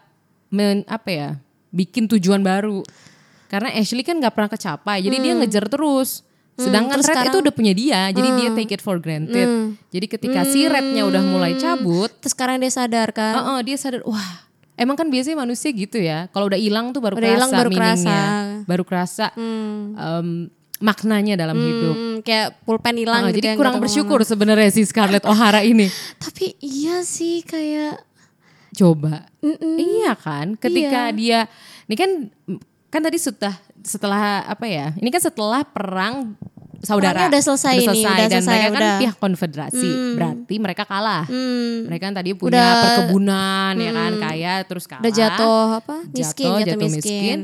men, 0.55 0.87
apa 0.87 1.11
ya? 1.11 1.31
Bikin 1.75 2.07
tujuan 2.07 2.47
baru. 2.47 2.87
Karena 3.47 3.75
Ashley 3.75 4.03
kan 4.03 4.19
nggak 4.19 4.35
pernah 4.35 4.51
kecapai, 4.51 5.03
jadi 5.03 5.17
dia 5.23 5.33
ngejar 5.39 5.67
terus. 5.71 6.26
Sedangkan 6.57 6.97
Hmm. 6.97 6.99
Red 6.99 7.05
itu 7.05 7.13
sekarang- 7.13 7.31
Hmm. 7.31 7.45
udah 7.45 7.55
punya 7.55 7.73
dia, 7.73 8.01
jadi 8.11 8.29
dia 8.35 8.49
take 8.51 8.73
it 8.73 8.81
for 8.81 8.97
granted. 8.97 9.49
Jadi 9.87 10.07
ketika 10.09 10.41
si 10.43 10.65
Rednya 10.65 11.03
udah 11.03 11.23
mulai 11.23 11.53
cabut, 11.55 12.09
Terus 12.17 12.33
sekarang 12.33 12.57
dia 12.59 12.69
sadar 12.69 13.11
kan. 13.11 13.37
Heeh, 13.37 13.59
dia 13.63 13.77
sadar 13.77 14.01
wah 14.03 14.49
emang 14.75 14.93
kan 14.95 15.05
biasanya 15.07 15.37
manusia 15.39 15.69
gitu 15.71 15.97
ya 15.97 16.29
kalau 16.31 16.47
udah 16.47 16.57
hilang 16.57 16.91
tuh 16.91 17.01
baru 17.01 17.15
Udah 17.15 17.25
kerasa 17.27 17.37
hilang 17.39 17.51
baru 17.55 17.71
kerasa. 17.71 18.17
baru 18.63 18.85
kerasa 18.85 19.27
em, 19.33 20.29
maknanya 20.79 21.35
dalam 21.35 21.57
hidup 21.57 21.95
Hmm, 21.95 22.17
kayak 22.21 22.61
pulpen 22.63 22.93
hilang 22.95 23.25
Heeh, 23.25 23.33
gitu 23.33 23.41
jadi 23.43 23.57
kurang 23.57 23.77
bersyukur 23.79 24.21
sebenarnya 24.23 24.69
si 24.69 24.85
Scarlett 24.85 25.25
O'Hara 25.33 25.61
ini. 25.63 25.89
Tapi 26.17 26.57
iya 26.59 27.01
sih 27.03 27.41
kayak 27.41 28.05
coba 28.71 29.25
iya 29.77 30.13
kan 30.15 30.53
ketika 30.55 31.09
Iya. 31.09 31.17
dia 31.17 31.41
ini 31.85 31.95
kan 31.95 32.11
kan 32.87 33.01
tadi 33.01 33.17
sudah 33.17 33.57
setelah 33.87 34.21
apa 34.45 34.67
ya 34.67 34.91
ini 34.95 35.09
kan 35.09 35.23
setelah 35.23 35.63
perang 35.63 36.35
saudara 36.79 37.17
Perangnya 37.17 37.31
udah 37.33 37.43
selesai 37.43 37.75
ini, 37.75 38.03
udah 38.05 38.27
dan 38.29 38.29
selesai, 38.37 38.51
mereka 38.53 38.69
kan 38.69 38.83
udah. 38.83 38.99
pihak 39.01 39.17
konfederasi 39.17 39.89
berarti 40.13 40.55
mereka 40.59 40.83
kalah 40.85 41.25
hmm, 41.25 41.87
mereka 41.87 42.03
kan 42.05 42.15
tadi 42.15 42.31
punya 42.33 42.51
Udah- 42.53 42.67
Hmm. 42.69 42.83
perkebunan 42.85 43.73
ya 43.77 43.91
kan 43.93 44.13
kaya 44.21 44.55
terus 44.63 44.85
kalah 44.85 45.01
udah 45.01 45.13
jatuh 45.15 45.67
apa? 45.79 45.97
Miskin, 46.11 46.51
jatuh, 46.53 46.69
jatuh, 46.69 46.89
miskin. 46.91 47.39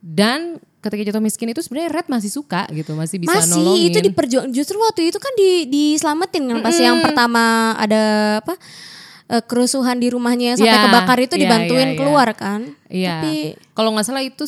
dan 0.00 0.40
ketika 0.80 1.02
jatuh 1.06 1.20
miskin 1.20 1.46
itu 1.46 1.60
sebenarnya 1.60 1.92
Red 1.92 2.08
masih 2.08 2.30
suka 2.30 2.64
gitu 2.70 2.96
masih 2.96 3.20
bisa 3.20 3.36
Masih 3.36 3.52
nolongin 3.52 3.84
itu 3.86 3.98
diperjuang 4.00 4.48
justru 4.48 4.80
waktu 4.80 5.12
itu 5.12 5.18
kan 5.18 5.32
di 5.34 5.50
diselamatin 5.66 6.42
kan 6.46 6.56
pas 6.60 6.72
yang 6.72 7.04
pertama 7.04 7.44
ada 7.76 8.02
apa? 8.40 8.56
eh, 9.28 9.42
kerusuhan 9.44 9.94
di 9.94 10.08
rumahnya 10.08 10.56
sampai 10.56 10.72
Iya, 10.72 10.84
kebakar 10.88 11.18
itu 11.20 11.34
iya, 11.34 11.42
dibantuin 11.44 11.78
iya, 11.80 11.86
iya. 11.86 11.98
keluar 12.00 12.28
kan. 12.32 12.60
Iya. 12.88 13.10
Tapi 13.14 13.34
Kalau 13.70 13.92
nggak 13.92 14.02
salah 14.04 14.24
itu 14.24 14.42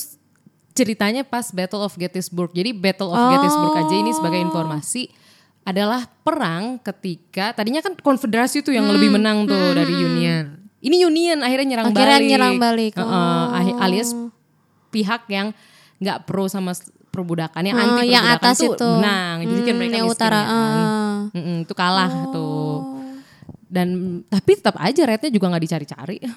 ceritanya 0.73 1.23
pas 1.23 1.49
Battle 1.49 1.81
of 1.81 1.95
Gettysburg. 1.95 2.51
Jadi 2.51 2.73
Battle 2.73 3.09
of 3.09 3.19
Oh. 3.19 3.31
Gettysburg 3.31 3.73
aja 3.77 3.95
ini 3.95 4.11
sebagai 4.11 4.41
informasi 4.41 5.09
adalah 5.63 6.03
perang 6.21 6.77
ketika 6.77 7.53
tadinya 7.53 7.79
kan 7.79 7.95
konfederasi 7.95 8.61
tuh 8.61 8.73
yang 8.73 8.89
lebih 8.89 9.09
menang 9.11 9.45
tuh 9.45 9.73
dari 9.73 9.95
Union. 9.95 10.59
Ini 10.79 10.97
Union 11.03 11.39
akhirnya 11.39 11.67
nyerang 11.69 11.87
Hmm, 11.87 11.95
Akhirnya 11.95 12.19
balik. 12.19 12.29
nyerang 12.29 12.55
balik. 12.59 12.93
Oh. 12.97 13.47
ahi- 13.53 13.79
alias 13.79 14.11
pihak 14.89 15.29
yang 15.29 15.55
nggak 15.97 16.27
pro 16.27 16.45
sama 16.47 16.75
perbudakan 17.09 17.63
yang 17.63 17.77
Oh, 17.77 17.85
anti 17.95 18.11
yang 18.11 18.25
perbudakan 18.27 18.43
atas 18.43 18.57
tuh 18.59 18.75
itu. 18.75 18.91
menang. 18.91 19.37
Jadi 19.45 19.61
kan 19.61 19.69
Hmm, 19.69 19.79
mereka 19.79 19.95
yang 19.95 20.07
miskin 20.07 20.19
utara, 20.19 20.35
ya 20.35 20.43
kan. 20.43 20.51
ah. 20.51 20.83
Oh. 20.83 21.19
Mm-mm, 21.33 21.57
itu 21.63 21.75
kalah 21.75 22.11
tuh. 22.29 22.75
Dan 23.73 23.89
tapi 24.29 24.53
tetap 24.53 24.77
aja 24.77 25.03
rednya 25.03 25.33
juga 25.33 25.49
nggak 25.49 25.65
dicari-cari. 25.65 26.21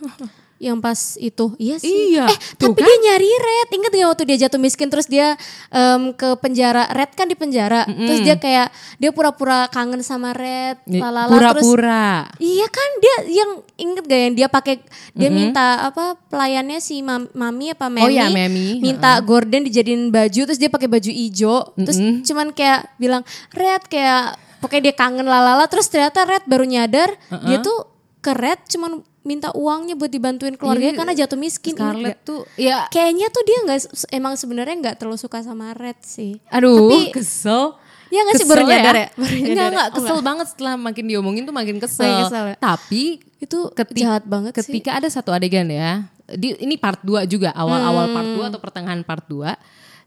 yang 0.56 0.80
pas 0.80 1.20
itu 1.20 1.52
iya 1.60 1.76
sih. 1.76 2.16
Iya, 2.16 2.32
Eh 2.32 2.38
tuh 2.56 2.72
tapi 2.72 2.80
kan. 2.80 2.88
dia 2.88 2.98
nyari 3.04 3.28
Red. 3.28 3.68
Ingat 3.76 3.92
gak 3.92 4.08
waktu 4.08 4.24
dia 4.24 4.38
jatuh 4.40 4.56
miskin 4.56 4.88
terus 4.88 5.04
dia 5.04 5.36
em, 5.68 6.16
ke 6.16 6.40
penjara. 6.40 6.88
Red 6.90 7.12
kan 7.12 7.28
di 7.28 7.36
penjara. 7.36 7.84
Terus 7.84 8.24
dia 8.24 8.36
kayak 8.36 8.72
dia 8.96 9.12
pura-pura 9.12 9.68
kangen 9.68 10.00
sama 10.00 10.32
Red. 10.32 10.80
Lalala 10.88 11.28
terus 11.28 11.60
Pura-pura. 11.60 12.32
Iya 12.40 12.68
kan 12.68 12.90
dia 12.98 13.16
yang 13.36 13.52
inget 13.76 14.04
gak 14.06 14.22
yang 14.22 14.34
dia 14.34 14.48
pakai 14.48 14.76
dia 15.12 15.28
minta 15.30 15.66
apa 15.86 16.16
pelayannya 16.26 16.80
si 16.80 17.04
mam- 17.04 17.28
mami 17.34 17.70
apa 17.70 17.88
Memi 17.88 18.00
Oh 18.00 18.10
iya, 18.10 18.32
Memi. 18.32 18.80
minta 18.80 19.20
Gordon 19.20 19.60
dijadiin 19.62 20.08
baju 20.08 20.42
terus 20.46 20.56
dia 20.56 20.68
pakai 20.68 20.88
baju 20.88 21.12
ijo 21.12 21.76
terus 21.76 22.00
cuman 22.24 22.52
kayak 22.52 22.96
bilang 22.96 23.28
Red 23.52 23.86
kayak 23.86 24.40
pokoknya 24.58 24.84
dia 24.84 24.96
kangen 24.96 25.24
lalala 25.24 25.66
terus 25.66 25.86
ternyata 25.86 26.24
Red 26.24 26.46
baru 26.46 26.64
nyadar 26.64 27.10
dia 27.44 27.58
tuh 27.60 27.86
ke 28.20 28.32
Red 28.32 28.66
cuman 28.68 28.92
minta 29.22 29.50
uangnya 29.52 29.94
buat 29.94 30.08
dibantuin 30.08 30.54
keluarganya 30.54 30.92
Iya, 30.92 31.00
karena 31.00 31.14
jatuh 31.16 31.34
miskin 31.36 31.74
Scarlett 31.74 32.22
tuh 32.22 32.46
ya 32.56 32.86
kayaknya 32.88 33.28
tuh 33.28 33.42
dia 33.42 33.58
nggak 33.64 33.80
emang 34.12 34.34
sebenarnya 34.34 34.76
nggak 34.80 34.96
terlalu 34.96 35.18
suka 35.18 35.42
sama 35.42 35.74
Red 35.74 35.98
sih 36.00 36.38
aduh 36.48 36.90
Tapi- 36.90 37.14
kesel. 37.14 37.78
Iya 38.06 38.22
nggak 38.22 38.38
sih, 38.38 38.46
baru 38.46 38.62
Kesel 38.62 38.72
nyadar 38.72 38.96
ya? 38.96 39.08
Baru 39.12 39.26
enggak, 39.26 39.42
nyadar 39.42 39.58
ya? 39.58 39.66
enggak, 39.68 39.88
Oh, 39.88 39.94
kesel 39.98 40.18
banget 40.22 40.46
setelah 40.48 40.74
makin 40.78 41.06
diomongin 41.06 41.42
tuh 41.42 41.52
makin 41.52 41.78
kesel. 41.78 42.06
Makin 42.06 42.22
kesel 42.24 42.46
ya? 42.46 42.56
Tapi 42.56 43.04
itu 43.42 43.60
keti- 43.74 43.98
jahat 43.98 44.24
banget 44.24 44.52
sih 44.54 44.62
ketika 44.62 44.90
ada 44.94 45.10
satu 45.10 45.34
adegan 45.34 45.66
ya. 45.68 46.06
Di, 46.24 46.54
ini 46.60 46.78
part 46.78 47.02
2 47.02 47.26
juga, 47.26 47.50
awal-awal 47.52 48.14
part 48.14 48.30
Hmm. 48.30 48.38
2 48.40 48.46
atau 48.48 48.60
pertengahan 48.60 49.02
part 49.02 49.26
2. 49.26 49.58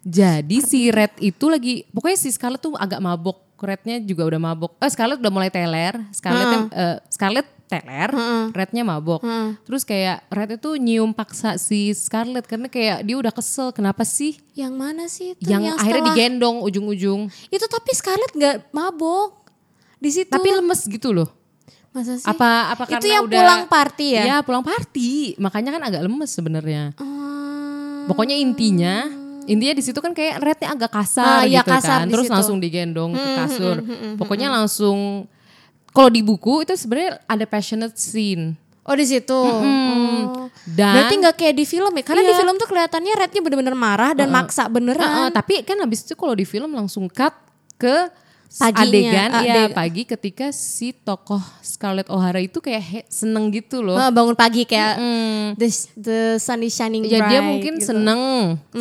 Jadi 0.01 0.63
si 0.63 0.89
Red 0.89 1.19
itu 1.19 1.43
lagi 1.45 1.83
pokoknya 1.91 2.17
si 2.17 2.31
Scarlett 2.31 2.63
tuh 2.63 2.79
agak 2.79 2.99
mabok. 2.99 3.48
Rednya 3.59 3.99
juga 3.99 4.23
udah 4.27 4.41
mabok. 4.41 4.79
Eh 4.79 4.91
Scarlett 4.91 5.19
udah 5.19 5.33
mulai 5.33 5.51
teler. 5.51 5.99
Scarlett 6.15 6.71
eh, 6.71 6.97
Scarlett 7.11 7.49
teler, 7.69 8.09
Rednya 8.57 8.81
mabok. 8.81 9.21
Terus 9.69 9.85
kayak 9.85 10.25
Red 10.33 10.57
itu 10.57 10.81
nyium 10.81 11.13
paksa 11.13 11.61
si 11.61 11.93
Scarlett 11.93 12.49
karena 12.49 12.67
kayak 12.67 13.05
dia 13.05 13.17
udah 13.19 13.29
kesel. 13.29 13.71
Kenapa 13.71 14.09
sih? 14.09 14.41
yang 14.57 14.75
mana 14.75 15.07
sih 15.07 15.39
itu 15.39 15.47
Yang, 15.47 15.77
akhirnya 15.79 16.03
setelah- 16.03 16.17
digendong 16.17 16.57
ujung-ujung. 16.65 17.21
Itu 17.49 17.65
tapi 17.69 17.91
Scarlett 17.95 18.33
nggak 18.33 18.57
mabok 18.73 19.47
di 19.99 20.11
situ. 20.11 20.31
Tapi 20.31 20.49
lemes 20.49 20.83
gitu 20.83 21.13
loh. 21.13 21.29
masa 21.89 22.21
sih? 22.21 22.29
Apa 22.29 22.73
apa 22.77 22.85
Itu 22.85 22.93
karena 23.01 23.09
yang 23.11 23.25
udah 23.27 23.41
pulang 23.41 23.65
party 23.67 24.07
ya? 24.13 24.23
Iya, 24.29 24.37
pulang 24.45 24.61
party. 24.63 25.35
Makanya 25.41 25.71
kan 25.77 25.83
agak 25.89 26.03
lemes 26.05 26.31
sebenarnya. 26.31 26.93
Hmm. 27.01 28.05
Pokoknya 28.07 28.37
intinya 28.37 29.09
intinya 29.49 29.73
di 29.73 29.81
situ 29.81 29.97
kan 29.97 30.13
kayak 30.13 30.39
rednya 30.39 30.69
agak 30.71 30.93
kasar 30.93 31.25
Ah, 31.25 31.43
iya, 31.43 31.61
gitu 31.61 31.73
kasar 31.73 31.99
kan. 31.99 32.07
di 32.07 32.13
Terus 32.13 32.25
situ. 32.25 32.31
Hmm, 32.31 32.39
langsung 32.39 32.59
digendong 32.59 33.11
ke 33.13 33.29
kasur. 33.35 33.77
Pokoknya 34.15 34.49
langsung 34.49 35.25
kalau 35.89 36.09
di 36.09 36.21
buku 36.21 36.63
itu 36.63 36.77
sebenarnya 36.77 37.19
ada 37.25 37.45
passionate 37.45 37.97
scene. 37.97 38.53
Oh 38.85 38.93
di 38.93 39.05
situ. 39.05 39.33
Oh. 39.33 40.49
Dan 40.65 40.93
Berarti 40.95 41.15
nggak 41.17 41.35
kayak 41.35 41.55
di 41.55 41.65
film 41.65 41.93
ya? 41.93 42.03
Karena 42.03 42.23
di 42.23 42.33
Iya. 42.33 42.41
film 42.41 42.55
tuh 42.57 42.69
kelihatannya 42.69 43.13
Rednya 43.17 43.41
bener-bener 43.43 43.73
marah 43.73 44.13
dan 44.13 44.29
maksa 44.29 44.65
Heeh, 44.65 44.73
beneran. 44.73 45.29
tapi 45.29 45.61
kan 45.61 45.77
habis 45.77 46.05
itu 46.05 46.13
kalau 46.13 46.33
di 46.33 46.45
film 46.45 46.73
langsung 46.73 47.09
cut 47.09 47.33
ke 47.77 48.09
Paginya, 48.51 48.81
adegan 48.81 49.31
ah, 49.31 49.43
ya 49.43 49.63
pagi 49.69 50.03
ketika 50.03 50.49
si 50.49 50.91
tokoh 50.93 51.37
Scarlett 51.61 52.09
O'Hara 52.09 52.39
itu 52.39 52.59
kayak 52.59 52.81
he- 52.83 53.07
seneng 53.07 53.49
gitu 53.49 53.81
loh. 53.81 53.95
Ah, 53.95 54.09
bangun 54.09 54.33
pagi 54.33 54.65
kayak 54.65 54.97
Mm. 54.97 55.45
the, 55.55 55.69
the 55.95 56.19
sun 56.37 56.61
is 56.61 56.73
shining 56.73 57.05
Ya 57.05 57.21
dia 57.23 57.39
bright 57.39 57.45
mungkin 57.45 57.75
gitu. 57.77 57.93
seneng 57.93 58.21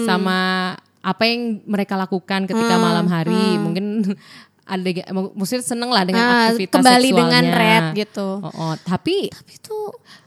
sama 0.01 0.37
apa 0.99 1.23
yang 1.23 1.59
mereka 1.63 1.93
lakukan 1.93 2.43
ketika 2.43 2.75
malam 2.77 3.07
hari. 3.07 3.35
Mungkin 3.57 4.15
ada 4.65 4.89
maksudnya 5.31 5.61
seneng 5.61 5.87
lah 5.89 6.03
dengan 6.03 6.23
Ah, 6.23 6.35
aktivitas 6.47 6.71
kembali 6.73 6.95
seksualnya. 7.05 7.19
dengan 7.21 7.43
Red 7.53 7.85
gitu. 7.97 8.27
Oh, 8.39 8.51
oh. 8.51 8.73
Tapi 8.77 9.27
Tapi 9.29 9.51
itu 9.53 9.75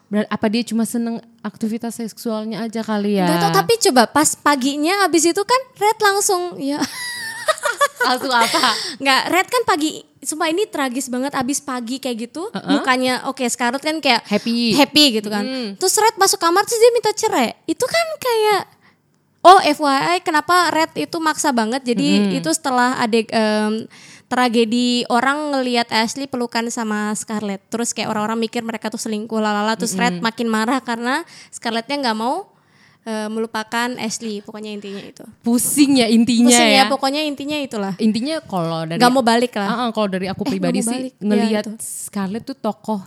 ber- 0.06 0.24
apa 0.26 0.46
dia 0.46 0.62
cuma 0.62 0.84
seneng 0.84 1.16
aktivitas 1.40 1.96
seksualnya 1.96 2.60
aja 2.60 2.80
kali 2.80 3.16
ya? 3.16 3.24
Gak 3.26 3.38
tau 3.38 3.52
tapi 3.56 3.76
coba 3.80 4.04
pas 4.06 4.32
paginya 4.34 5.04
abis 5.04 5.28
itu 5.28 5.42
kan 5.42 5.60
Red 5.74 5.98
langsung 5.98 6.56
ya 6.56 6.76
langsung 8.08 8.32
apa? 8.32 8.74
nggak 8.98 9.22
Red 9.30 9.48
kan 9.48 9.62
pagi 9.68 9.90
Sumpah 10.20 10.52
ini 10.52 10.68
tragis 10.68 11.08
banget 11.08 11.32
abis 11.32 11.64
pagi 11.64 11.96
kayak 11.96 12.28
gitu 12.28 12.52
mukanya 12.68 13.24
oke 13.32 13.40
Scarlett 13.48 13.80
kan 13.80 14.04
kayak 14.04 14.20
Happy. 14.28 14.76
happy 14.76 15.16
gitu 15.16 15.32
kan. 15.32 15.48
Terus 15.80 15.96
Red 15.96 16.20
masuk 16.20 16.36
kamar 16.36 16.60
terus 16.68 16.76
dia 16.76 16.92
minta 16.92 17.08
cerai. 17.16 17.56
Itu 17.64 17.88
kan 17.88 18.06
kayak 18.20 18.62
oh 19.40 19.60
FYI 19.64 20.20
kenapa 20.20 20.68
Red 20.76 20.92
itu 21.00 21.16
maksa 21.24 21.56
banget? 21.56 21.88
Jadi 21.88 22.36
itu 22.36 22.50
setelah 22.52 23.00
adek 23.00 23.32
em, 23.32 23.88
tragedi 24.28 25.08
orang 25.08 25.56
ngelihat 25.56 25.88
Ashley 25.88 26.28
pelukan 26.28 26.68
sama 26.68 27.16
Scarlett. 27.16 27.64
Terus 27.72 27.96
kayak 27.96 28.12
orang-orang 28.12 28.44
mikir 28.44 28.60
mereka 28.60 28.92
tuh 28.92 29.00
selingkuh 29.00 29.40
lalala 29.40 29.72
terus 29.80 29.96
Red 29.96 30.20
makin 30.20 30.52
marah 30.52 30.84
karena 30.84 31.24
Scarlettnya 31.48 31.96
nggak 31.96 32.18
mau 32.20 32.59
eh, 33.02 33.28
melupakan 33.28 33.88
Ashley 33.96 34.44
pokoknya 34.44 34.70
intinya 34.72 35.00
itu 35.00 35.24
Pusing 35.40 36.00
ya 36.00 36.06
intinya 36.06 36.52
Pusing 36.52 36.70
ya. 36.70 36.84
ya 36.84 36.92
pokoknya 36.92 37.20
intinya 37.24 37.56
itulah 37.56 37.94
Intinya 37.96 38.40
kalau 38.44 38.84
dari 38.84 39.00
Gak 39.00 39.12
mau 39.12 39.24
balik 39.24 39.52
lah. 39.56 39.68
Ah, 39.68 39.78
ah, 39.86 39.90
kalau 39.90 40.08
dari 40.08 40.26
aku 40.28 40.42
Eh, 40.44 40.50
pribadi 40.56 40.78
nggak 40.80 40.86
mau 40.86 40.92
sih 40.92 41.00
balik. 41.00 41.12
ngelihat 41.20 41.64
Ya. 41.66 41.74
Scarlett 41.80 42.44
tuh 42.44 42.56
tokoh 42.56 43.00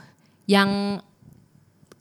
yang 0.45 0.99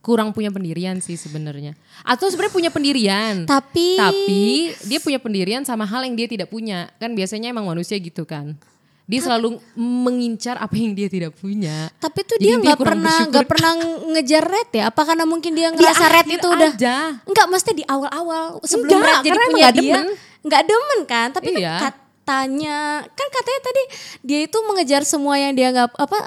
kurang 0.02 0.34
punya 0.34 0.50
pendirian 0.50 0.98
sih 0.98 1.14
sebenarnya. 1.14 1.78
Atau 2.02 2.26
sebenarnya 2.26 2.50
punya 2.50 2.70
pendirian. 2.74 3.46
Tapi 3.46 3.94
Tapi 3.94 4.42
dia 4.90 4.98
punya 4.98 5.22
pendirian 5.22 5.62
sama 5.62 5.86
hal 5.86 6.02
yang 6.02 6.18
dia 6.18 6.26
tidak 6.26 6.50
punya. 6.50 6.90
Kan 6.98 7.14
biasanya 7.14 7.54
emang 7.54 7.70
manusia 7.70 7.94
gitu 8.02 8.26
kan. 8.26 8.58
Dia 9.02 9.20
selalu 9.20 9.58
mengincar 9.74 10.56
apa 10.56 10.72
yang 10.72 10.92
dia 10.92 11.06
tidak 11.06 11.34
punya. 11.34 11.90
tapi 11.96 12.22
tuh 12.22 12.38
dia 12.38 12.54
nggak 12.54 12.78
pernah 12.78 13.18
nggak 13.26 13.46
pernah 13.46 13.72
ngejar 14.08 14.42
Red 14.42 14.70
ya? 14.72 14.84
Apa 14.88 15.02
karena 15.04 15.24
mungkin 15.24 15.52
dia 15.52 15.68
Di 15.68 15.76
ngerasa 15.76 16.04
Red 16.06 16.24
akhir 16.24 16.38
itu 16.38 16.46
udah 16.48 16.70
aja. 16.72 16.96
Enggak, 17.22 17.46
maksudnya 17.46 17.76
di 17.76 17.84
awal-awal 17.84 18.42
sebelum 18.62 18.94
Enggak, 18.94 19.10
Red 19.10 19.22
jadi 19.22 19.36
punya 19.36 19.50
nggak 19.58 19.74
dia 19.74 19.82
demen. 19.92 20.06
nggak 20.42 20.62
demen 20.64 21.00
kan? 21.04 21.28
Tapi 21.30 21.46
kan 21.48 21.58
Iya. 21.58 21.74
katanya 21.82 22.78
kan 23.04 23.26
katanya 23.28 23.60
tadi 23.60 23.82
dia 24.22 24.40
itu 24.40 24.58
mengejar 24.62 25.02
semua 25.02 25.34
yang 25.34 25.52
dia 25.52 25.68
nggak 25.68 25.88
apa 25.92 26.18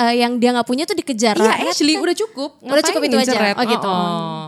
eh, 0.00 0.14
yang 0.18 0.32
dia 0.36 0.50
nggak 0.50 0.64
punya 0.64 0.84
tuh 0.84 0.96
dikejar. 0.96 1.36
Iya, 1.36 1.52
Red 1.54 1.68
actually 1.68 1.94
kan- 1.94 2.02
udah 2.02 2.16
cukup. 2.16 2.50
Udah 2.58 2.82
cukup 2.82 3.02
itu 3.02 3.16
aja? 3.18 3.36
Red? 3.38 3.54
Oh, 3.54 3.64
gitu. 3.66 3.86
Oh. 3.86 4.44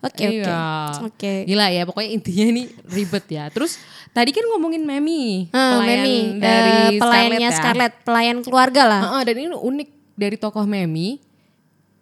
Oke 0.00 0.24
oke 0.24 0.40
Iya. 0.40 0.64
oke. 1.04 1.34
Gila 1.44 1.66
ya, 1.68 1.82
pokoknya 1.84 2.10
intinya 2.10 2.46
ini 2.48 2.62
ribet 2.88 3.26
ya. 3.28 3.44
Terus 3.48 3.76
tadi 4.10 4.32
kan 4.32 4.48
ngomongin 4.48 4.80
Memi, 4.80 5.48
Hmm, 5.48 5.70
pelayan 5.76 6.00
Memi, 6.00 6.18
dari 6.36 6.72
eh, 6.72 6.98
pelayannya 6.98 7.36
Scarlett 7.36 7.44
ya. 7.44 7.50
Scarlett, 7.52 7.94
pelayan 8.02 8.36
keluarga 8.40 8.82
lah. 8.84 9.00
Heeh, 9.04 9.22
dan 9.22 9.34
ini 9.36 9.48
unik 9.52 9.88
dari 10.14 10.36
tokoh 10.36 10.64
Memi, 10.64 11.20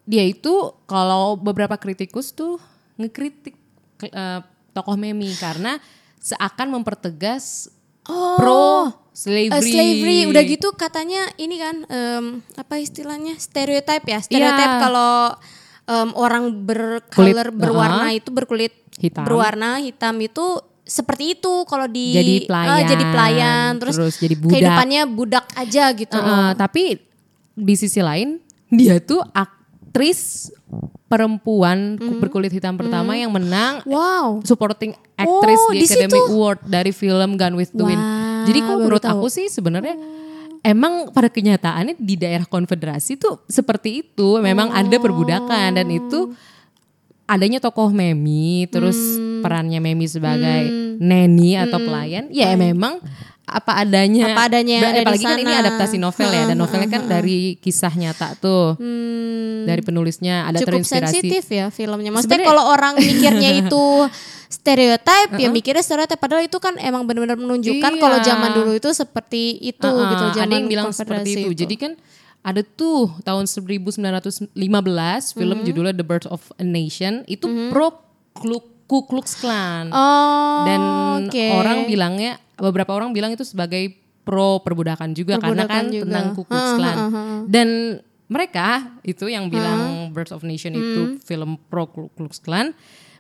dia 0.05 0.23
itu 0.23 0.55
kalau 0.85 1.35
beberapa 1.35 1.75
kritikus 1.75 2.31
tuh 2.31 2.62
ngekritik 2.97 3.59
eh, 4.05 4.40
tokoh 4.71 4.95
Memi 4.95 5.35
karena 5.35 5.83
seakan 6.19 6.71
mempertegas 6.73 7.67
pro 8.07 8.88
slavery. 9.11 9.50
Eh, 9.52 9.64
slavery 9.64 10.19
udah 10.25 10.43
gitu 10.45 10.71
katanya 10.73 11.26
ini 11.35 11.57
kan 11.57 11.76
em, 11.85 12.25
apa 12.55 12.78
istilahnya 12.78 13.35
stereotip 13.37 14.02
ya 14.02 14.19
stereotip 14.19 14.71
Iya. 14.71 14.81
kalau 14.81 15.35
em, 15.88 16.11
orang 16.12 16.45
bercolor 16.52 17.09
Kulit, 17.49 17.57
berwarna 17.57 18.07
uh-huh. 18.07 18.18
itu 18.18 18.28
berkulit 18.28 18.73
Hitam. 18.95 19.25
berwarna 19.25 19.78
hitam 19.78 20.14
itu 20.18 20.45
seperti 20.83 21.35
itu 21.35 21.52
kalau 21.64 21.85
di 21.85 22.12
Jadi 22.12 22.35
eh, 22.35 22.47
pelayan, 22.47 22.80
jadi 22.87 23.04
pelayan 23.07 23.71
terus, 23.76 23.95
terus 23.95 24.14
jadi 24.16 24.35
budak. 24.35 24.52
kehidupannya 24.52 25.02
budak 25.07 25.47
aja 25.54 25.85
gitu 25.92 26.16
Uh, 26.16 26.52
tapi 26.54 26.97
di 27.52 27.75
sisi 27.75 27.99
lain 27.99 28.40
dia 28.68 28.97
tuh 28.99 29.21
aktris 29.30 30.49
perempuan 31.07 31.97
Hmm. 31.97 32.21
berkulit 32.21 32.49
hitam 32.49 32.75
pertama 32.75 33.14
yang 33.14 33.28
menang 33.28 33.80
wow 33.85 34.40
supporting 34.42 34.92
actress 35.14 35.57
Oh, 35.59 35.73
di 35.73 35.80
di 35.80 35.85
Academy 35.87 36.12
situ? 36.14 36.28
Award 36.30 36.59
dari 36.64 36.92
film 36.92 37.30
Gone 37.35 37.57
with 37.57 37.73
the 37.73 37.80
Wind. 37.83 37.97
Wah, 37.99 38.45
Jadi 38.45 38.59
kok 38.61 38.76
menurut 38.78 39.02
tahu. 39.02 39.12
aku 39.14 39.26
sih 39.28 39.47
sebenarnya 39.47 39.97
emang 40.68 41.08
pada 41.08 41.26
kenyataannya 41.26 41.96
di 41.96 42.14
daerah 42.14 42.44
konfederasi 42.44 43.16
tuh 43.16 43.40
seperti 43.46 44.04
itu, 44.04 44.37
memang 44.38 44.68
ada 44.70 44.96
perbudakan 44.96 45.72
dan 45.75 45.88
itu 45.88 46.37
adanya 47.25 47.58
tokoh 47.58 47.88
Memi, 47.90 48.64
terus 48.66 48.96
Hmm. 48.96 49.40
perannya 49.40 49.78
Memi 49.78 50.04
sebagai 50.04 50.68
neni 50.98 51.54
atau 51.54 51.76
pelayan, 51.78 52.28
ya 52.28 52.52
memang 52.54 53.00
apa 53.44 53.80
adanya. 53.80 54.32
Apa 54.32 54.44
adanya 54.46 54.76
Ba- 54.78 54.88
ada 54.90 54.98
di 54.98 55.04
Apalagi 55.04 55.25
kan 55.26 55.38
ini 55.38 55.48
sana. 55.50 55.62
adaptasi 55.62 55.96
novel 55.96 56.28
ya, 56.28 56.42
dan 56.44 56.56
novelnya 56.56 56.88
kan 56.90 57.02
dari 57.06 57.38
kisah 57.56 57.92
nyata 57.92 58.37
tuh, 58.37 58.76
Hmm, 58.76 59.64
dari 59.64 59.80
penulisnya 59.80 60.44
ada 60.44 60.56
cukup 60.58 60.80
terinspirasi. 60.80 61.04
sensitif 61.16 61.44
ya 61.48 61.66
filmnya. 61.68 62.10
Maksudnya 62.10 62.44
kalau 62.44 62.64
orang 62.66 62.96
mikirnya 62.96 63.50
itu 63.62 63.84
stereotip 64.49 65.28
ya 65.35 65.49
mikirnya 65.49 65.81
stereotip 65.81 66.17
padahal 66.17 66.43
itu 66.43 66.57
kan 66.57 66.76
emang 66.76 67.05
benar-benar 67.05 67.37
menunjukkan 67.37 67.78
Iya. 67.90 68.00
kalau 68.00 68.19
zaman 68.19 68.50
dulu 68.55 68.71
itu 68.73 68.88
seperti 68.90 69.43
itu 69.62 69.85
Uh-uh, 69.85 70.09
gitu 70.11 70.25
zaman 70.35 70.43
ada 70.43 70.55
yang 70.55 70.67
bilang 70.67 70.88
seperti 70.88 71.12
konfederasi 71.31 71.40
itu. 71.45 71.50
Jadi 71.55 71.75
kan 71.76 71.93
ada 72.40 72.62
tuh 72.62 73.12
tahun 73.21 73.45
1915 73.45 74.57
film 75.31 75.52
Mm-hmm. 75.52 75.67
judulnya 75.67 75.95
The 75.95 76.07
Birth 76.07 76.26
of 76.26 76.43
a 76.55 76.64
Nation 76.64 77.23
itu 77.25 77.45
pro 77.69 77.93
Klu- 78.33 78.64
Ku 78.85 79.05
Klux 79.05 79.37
Klan. 79.37 79.93
oh 79.93 80.64
Dan 80.64 80.81
oke. 81.23 81.45
orang 81.52 81.85
bilangnya 81.85 82.40
beberapa 82.57 82.88
orang 82.90 83.12
bilang 83.12 83.28
itu 83.28 83.45
sebagai 83.45 83.93
pro 84.23 84.59
perbudakan 84.59 85.12
juga 85.12 85.37
karena 85.37 85.64
Perbudakan 85.64 85.76
kan 85.76 85.85
juga. 85.90 86.05
tentang 86.07 86.26
Ku 86.33 86.43
Klux 86.43 86.67
Klan. 86.75 86.97
ha. 86.97 87.23
Dan 87.45 87.69
mereka 88.26 88.69
itu 89.02 89.25
yang 89.26 89.49
bilang 89.49 90.09
Birth 90.11 90.33
of 90.33 90.40
Nation 90.40 90.73
itu 90.73 91.21
film 91.21 91.61
pro 91.62 91.85
Ku 91.85 92.09
Klux 92.11 92.38
Klan 92.38 92.73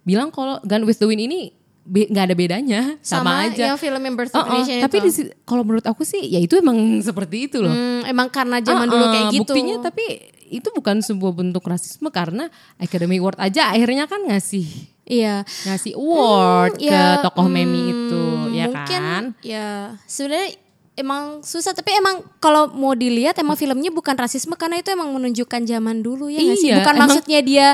bilang 0.08 0.28
kalau 0.30 0.56
Gun 0.62 0.82
with 0.82 0.96
the 0.96 1.04
Wind 1.04 1.20
ini 1.20 1.52
be- 1.82 2.04
nggak 2.06 2.24
ada 2.24 2.34
bedanya 2.34 2.80
sama, 2.98 3.44
sama, 3.44 3.46
aja. 3.46 3.64
yang 3.66 3.78
film 3.78 4.00
yang 4.00 4.14
Birth 4.14 4.32
of 4.32 4.40
Uh-uh, 4.40 4.54
Nation 4.58 4.80
tapi 4.80 4.96
di 4.98 5.10
kalau 5.42 5.62
menurut 5.62 5.84
aku 5.84 6.00
sih 6.02 6.20
ya 6.22 6.38
itu 6.38 6.54
emang 6.54 6.76
seperti 7.04 7.46
itu 7.46 7.58
loh. 7.58 7.68
Hmm, 7.68 8.04
emang 8.04 8.28
karena 8.28 8.58
zaman 8.58 8.86
dulu 8.86 9.00
Uh-uh, 9.00 9.12
kayak 9.14 9.26
gitu 9.34 9.44
Buktinya 9.46 9.74
tapi 9.82 10.04
itu 10.48 10.68
bukan 10.70 10.96
sebuah 10.98 11.32
bentuk 11.34 11.60
rasisme 11.62 12.08
karena 12.08 12.48
Academy 12.76 13.16
Award 13.16 13.36
aja 13.38 13.68
akhirnya 13.68 14.04
kan 14.04 14.24
ngasih 14.24 14.64
iya 15.04 15.44
ngasih 15.62 15.92
award 15.94 16.72
Hmm, 16.74 16.80
ke 16.82 16.88
ya, 16.90 17.20
tokoh 17.20 17.46
Memi 17.46 17.68
hmm, 17.78 17.92
itu 17.94 18.24
ya 18.50 18.64
mungkin 18.66 19.00
kan. 19.02 19.24
ya 19.40 19.68
sebenarnya 20.02 20.56
emang 20.94 21.22
susah 21.40 21.72
tapi 21.72 21.92
emang 21.92 22.20
kalau 22.38 22.68
mau 22.70 22.92
dilihat 22.92 23.36
emang 23.36 23.54
filmnya 23.54 23.88
bukan 23.88 24.12
rasisme 24.14 24.52
karena 24.52 24.76
itu 24.76 24.88
emang 24.88 25.08
menunjukkan 25.10 25.62
zaman 25.62 26.00
dulu 26.00 26.26
ya 26.26 26.40
nggak 26.40 26.56
sih 26.56 26.66
Iya, 26.66 26.76
bukan 26.78 26.90
emang- 26.90 27.00
maksudnya 27.06 27.40
dia 27.40 27.66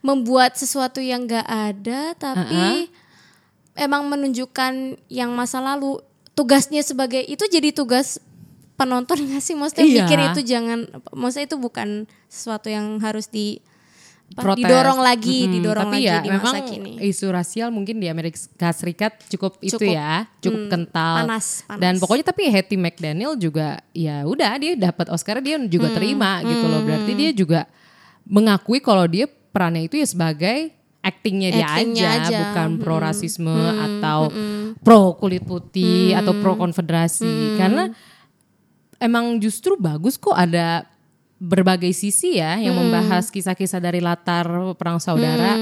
membuat 0.00 0.56
sesuatu 0.56 0.98
yang 0.98 1.24
nggak 1.24 1.44
ada 1.44 2.16
tapi 2.16 2.88
emang 3.74 4.08
menunjukkan 4.08 4.96
yang 5.08 5.30
masa 5.30 5.60
lalu 5.60 6.00
tugasnya 6.32 6.80
sebagai 6.80 7.20
itu 7.20 7.44
jadi 7.44 7.70
tugas 7.70 8.16
penonton 8.74 9.20
nggak 9.28 9.42
sih 9.42 9.52
maksudnya 9.52 9.84
Iya. 9.84 9.96
mikir 10.04 10.18
itu 10.32 10.40
jangan 10.46 10.78
maksudnya 11.12 11.46
itu 11.46 11.56
bukan 11.56 11.88
sesuatu 12.26 12.68
yang 12.68 12.96
harus 12.98 13.28
di 13.28 13.60
apa, 14.30 14.46
Protes. 14.54 14.62
didorong 14.62 15.00
lagi 15.02 15.38
Mm-mm, 15.42 15.54
didorong 15.58 15.90
tapi 15.90 15.96
lagi 15.98 16.06
ya, 16.06 16.18
di 16.22 16.30
memang 16.30 16.54
masa 16.54 16.62
kini 16.62 16.92
isu 17.02 17.26
rasial 17.28 17.68
mungkin 17.74 17.98
di 17.98 18.06
Amerika 18.06 18.70
Serikat 18.70 19.26
cukup, 19.26 19.58
itu 19.58 19.74
Cukup, 19.74 19.90
ya, 19.90 20.30
cukup 20.38 20.60
hmm, 20.64 20.70
kental. 20.70 21.14
panas, 21.26 21.46
panas. 21.66 21.80
Dan 21.82 21.98
pokoknya 21.98 22.24
tapi 22.30 22.46
Hattie 22.46 22.78
McDaniel 22.78 23.34
juga 23.34 23.82
ya 23.90 24.22
udah 24.22 24.54
dia 24.54 24.78
dapat 24.78 25.10
Oscar 25.10 25.42
dia 25.42 25.58
juga 25.66 25.90
Hmm, 25.90 25.96
terima 25.98 26.46
gitu 26.46 26.62
loh. 26.62 26.78
Berarti 26.86 27.12
dia 27.12 27.30
juga 27.34 27.60
mengakui 28.22 28.78
kalau 28.78 29.02
dia 29.04 29.26
perannya 29.50 29.86
itu 29.86 29.98
ya 29.98 30.06
sebagai 30.06 30.70
actingnya 31.00 31.48
dia 31.50 31.64
Actingnya 31.66 32.08
aja, 32.12 32.28
aja. 32.28 32.38
bukan 32.44 32.68
pro 32.76 32.96
Hmm, 33.00 33.04
rasisme 33.08 33.56
atau 33.56 34.20
pro 34.84 35.16
kulit 35.16 35.42
putih 35.44 36.12
atau 36.12 36.36
pro 36.38 36.56
konfederasi. 36.60 37.24
Hmm. 37.24 37.56
Karena 37.56 37.84
emang 39.00 39.40
justru 39.40 39.80
bagus 39.80 40.20
kok 40.20 40.36
ada 40.36 40.84
berbagai 41.40 41.96
sisi 41.96 42.36
ya 42.36 42.60
yang 42.60 42.76
Hmm. 42.76 42.84
membahas 42.92 43.32
kisah-kisah 43.32 43.80
dari 43.80 44.04
latar 44.04 44.44
perang 44.76 45.00
saudara, 45.00 45.56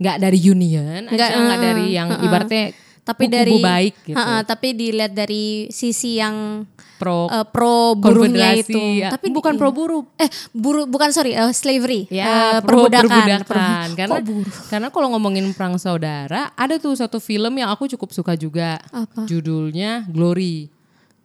nggak 0.00 0.16
dari 0.16 0.40
Union, 0.40 1.04
Nggak, 1.04 1.30
nggak 1.36 1.58
uh, 1.60 1.64
dari 1.68 1.86
yang 1.92 2.08
uh-uh. 2.08 2.24
ibaratnya 2.24 2.64
tapi 3.08 3.24
kubu 3.24 3.34
dari 3.34 3.56
baik 3.58 3.94
gitu, 4.04 4.12
Ha-ha, 4.14 4.44
tapi 4.44 4.68
dilihat 4.70 5.12
dari 5.12 5.44
sisi 5.68 6.20
yang 6.20 6.68
pro 6.98 7.24
eh, 7.26 7.46
pro 7.46 7.94
buruhnya 7.94 8.52
itu 8.52 8.76
ya. 8.98 9.08
tapi 9.08 9.30
bukan 9.30 9.54
iya. 9.54 9.60
pro 9.60 9.70
buruh. 9.70 10.02
eh 10.14 10.26
buru 10.50 10.84
bukan 10.84 11.08
sorry 11.08 11.32
eh, 11.32 11.48
slavery 11.48 12.04
Ya, 12.08 12.26
Eh, 12.26 12.58
pro 12.60 12.84
perbudakan, 12.84 13.08
perbudakan. 13.08 13.40
Per- 13.46 13.96
Karena 13.96 14.18
buruh? 14.20 14.54
karena 14.68 14.88
kalau 14.90 15.08
ngomongin 15.10 15.46
perang 15.52 15.74
saudara, 15.76 16.52
ada 16.52 16.76
tuh 16.76 16.92
satu 16.92 17.16
film 17.16 17.54
yang 17.54 17.70
aku 17.70 17.88
cukup 17.88 18.12
suka 18.12 18.34
juga. 18.34 18.76
Apa? 18.90 19.24
Judulnya 19.24 20.04
Glory. 20.06 20.68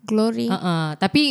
glory 0.04 0.48
Heeh, 0.48 0.88
tapi 0.96 1.24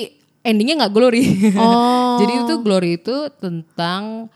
endingnya 0.42 0.84
nggak 0.84 0.92
glory. 0.92 1.22
Oh. 1.54 2.16
Jadi 2.20 2.32
itu 2.40 2.54
glory 2.58 2.90
itu 2.96 3.16
tentang 3.38 4.26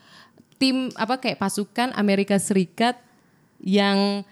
tim 0.55 0.87
apa 0.93 1.17
kayak 1.17 1.37
pasukan 1.37 1.91
Amerika 1.93 2.37
Serikat 2.37 2.97
yang 3.59 4.23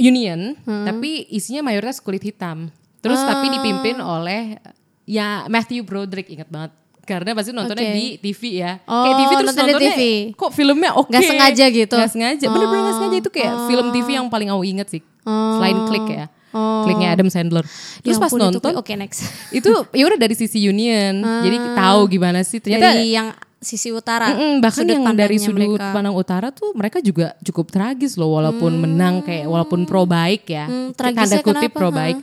Union, 0.00 0.56
Hmm. 0.58 0.84
tapi 0.84 1.28
isinya 1.28 1.60
mayoritas 1.62 2.00
kulit 2.00 2.20
hitam. 2.20 2.72
Terus 3.00 3.20
tapi 3.20 3.48
Ah. 3.48 3.52
dipimpin 3.56 3.96
oleh 3.96 4.56
ya 5.04 5.44
Matthew 5.46 5.84
Broderick 5.84 6.28
ingat 6.28 6.48
banget. 6.48 6.72
Karena 7.00 7.34
pasti 7.34 7.50
nontonnya 7.50 7.82
Oke. 7.82 7.96
di 7.96 8.06
TV 8.20 8.42
ya. 8.62 8.72
Oh, 8.84 9.02
kayak 9.02 9.14
TV 9.16 9.30
terus 9.34 9.48
nontonnya 9.50 9.76
TV. 9.82 10.00
kok 10.32 10.50
filmnya 10.52 10.90
oke. 10.94 11.10
Nggak 11.10 11.24
sengaja 11.26 11.64
gitu? 11.68 11.96
Gak 11.96 12.10
sengaja. 12.12 12.46
Bener-bener 12.46 12.80
gak 12.80 12.86
Oh, 12.86 12.96
sengaja 13.02 13.16
itu 13.18 13.30
kayak 13.30 13.54
film 13.66 13.86
TV 13.90 14.08
yang 14.14 14.26
paling 14.28 14.48
aku 14.48 14.62
inget 14.62 14.86
sih. 14.88 15.02
Oh. 15.24 15.58
Selain 15.58 15.78
klik 15.90 16.06
ya. 16.06 16.26
Oh. 16.50 16.82
Kliknya 16.82 17.14
Adam 17.14 17.26
Sandler. 17.26 17.62
Terus 18.02 18.18
Ya 18.18 18.22
pas 18.22 18.30
nonton 18.30 18.72
oke 18.74 18.92
next 18.94 19.22
itu 19.50 19.70
ya 19.90 20.04
udah 20.06 20.18
dari 20.18 20.34
sisi 20.34 20.58
Union 20.60 21.22
jadi 21.46 21.56
tahu 21.78 22.10
gimana 22.10 22.42
sih 22.42 22.58
ternyata 22.58 22.90
dari 22.90 23.14
yang 23.14 23.30
sisi 23.60 23.88
utara 23.88 24.32
Mm-mm, 24.32 24.58
bahkan 24.58 24.82
yang 24.82 25.04
dari 25.10 25.36
sudut 25.36 25.76
mereka. 25.76 25.92
pandang 25.92 26.12
utara 26.12 26.48
tuh 26.48 26.72
mereka 26.72 26.98
juga 26.98 27.36
cukup 27.40 27.68
tragis 27.68 28.16
loh 28.16 28.32
walaupun 28.32 28.72
menang 28.74 29.20
kayak 29.20 29.44
walaupun 29.44 29.84
pro 29.84 30.02
baik 30.02 30.48
ya 30.48 30.64
Hmm, 30.64 30.90
tanda 30.90 31.12
tragisnya 31.12 31.40
kutip 31.40 31.68
kenapa? 31.68 31.76
pro 31.76 31.88
Ha. 31.88 31.94
baik 31.94 32.18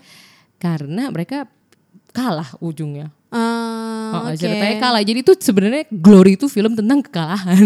karena 0.58 1.04
mereka 1.08 1.46
kalah 2.10 2.50
ujungnya 2.60 3.14
Ah, 3.30 3.38
Oh, 4.08 4.22
oke. 4.26 4.40
ceritanya 4.40 4.80
kalah 4.80 5.04
jadi 5.04 5.20
itu 5.20 5.36
sebenarnya 5.36 5.84
Glory 5.92 6.34
itu 6.34 6.48
film 6.48 6.74
tentang 6.74 7.00
kekalahan 7.02 7.60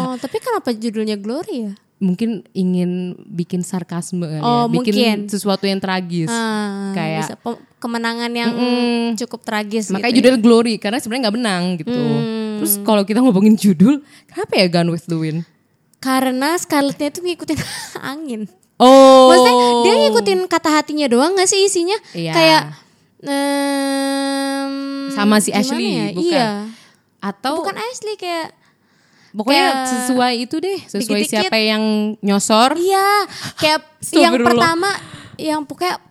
Oh, 0.00 0.16
tapi 0.24 0.36
kenapa 0.38 0.72
judulnya 0.72 1.14
Glory 1.14 1.56
ya? 1.62 1.72
mungkin 1.98 2.42
ingin 2.50 3.14
bikin 3.22 3.60
sarkasme 3.60 4.26
kali 4.26 4.40
Oh, 4.40 4.64
ya 4.64 4.72
bikin 4.72 4.90
mungkin. 4.90 5.16
sesuatu 5.28 5.62
yang 5.62 5.78
tragis 5.78 6.26
Ah, 6.26 6.90
kayak 6.92 7.20
bisa 7.22 7.34
kemenangan 7.78 8.32
yang 8.32 8.50
cukup 9.14 9.44
tragis 9.44 9.86
Makanya 9.86 10.02
gitu. 10.08 10.10
ya. 10.10 10.18
judulnya 10.18 10.40
Glory 10.40 10.74
karena 10.76 10.98
sebenarnya 10.98 11.22
nggak 11.22 11.36
menang 11.36 11.62
gitu. 11.78 11.94
Hmm. 11.94 12.41
Terus 12.62 12.78
kalau 12.80 13.02
kita 13.02 13.18
ngomongin 13.18 13.58
judul, 13.58 13.98
kenapa 14.24 14.52
ya 14.54 14.70
Gone 14.70 14.90
with 14.90 15.10
the 15.10 15.18
Wind? 15.18 15.42
Karena 15.98 16.54
Scarlettnya 16.54 17.10
tuh 17.10 17.22
ngikutin 17.22 17.58
angin. 18.14 18.46
Oh, 18.78 19.30
Maksudnya 19.30 19.54
dia 19.82 19.94
ngikutin 20.00 20.40
kata 20.46 20.70
hatinya 20.72 21.06
doang 21.06 21.34
gak 21.34 21.46
sih 21.46 21.66
isinya? 21.66 21.94
Iya. 22.10 22.32
Kayak 22.32 22.62
em, 23.22 24.72
Sama 25.12 25.38
si 25.38 25.50
Ashley, 25.50 25.86
ya? 25.88 26.06
bukan? 26.10 26.22
Iya. 26.24 26.48
atau 27.22 27.54
Bukan 27.62 27.76
Ashley 27.78 28.18
kayak 28.18 28.50
pokoknya 29.30 29.62
kayak 29.62 29.86
sesuai 29.86 30.32
itu 30.36 30.56
deh, 30.58 30.78
sesuai 30.82 31.22
dikit-dikit. 31.22 31.30
siapa 31.46 31.56
yang 31.56 31.82
nyosor. 32.18 32.74
Iya, 32.74 33.08
kayak 33.56 33.80
yang 34.26 34.34
pertama 34.36 34.90
yang 35.38 35.60
pokoknya 35.62 36.02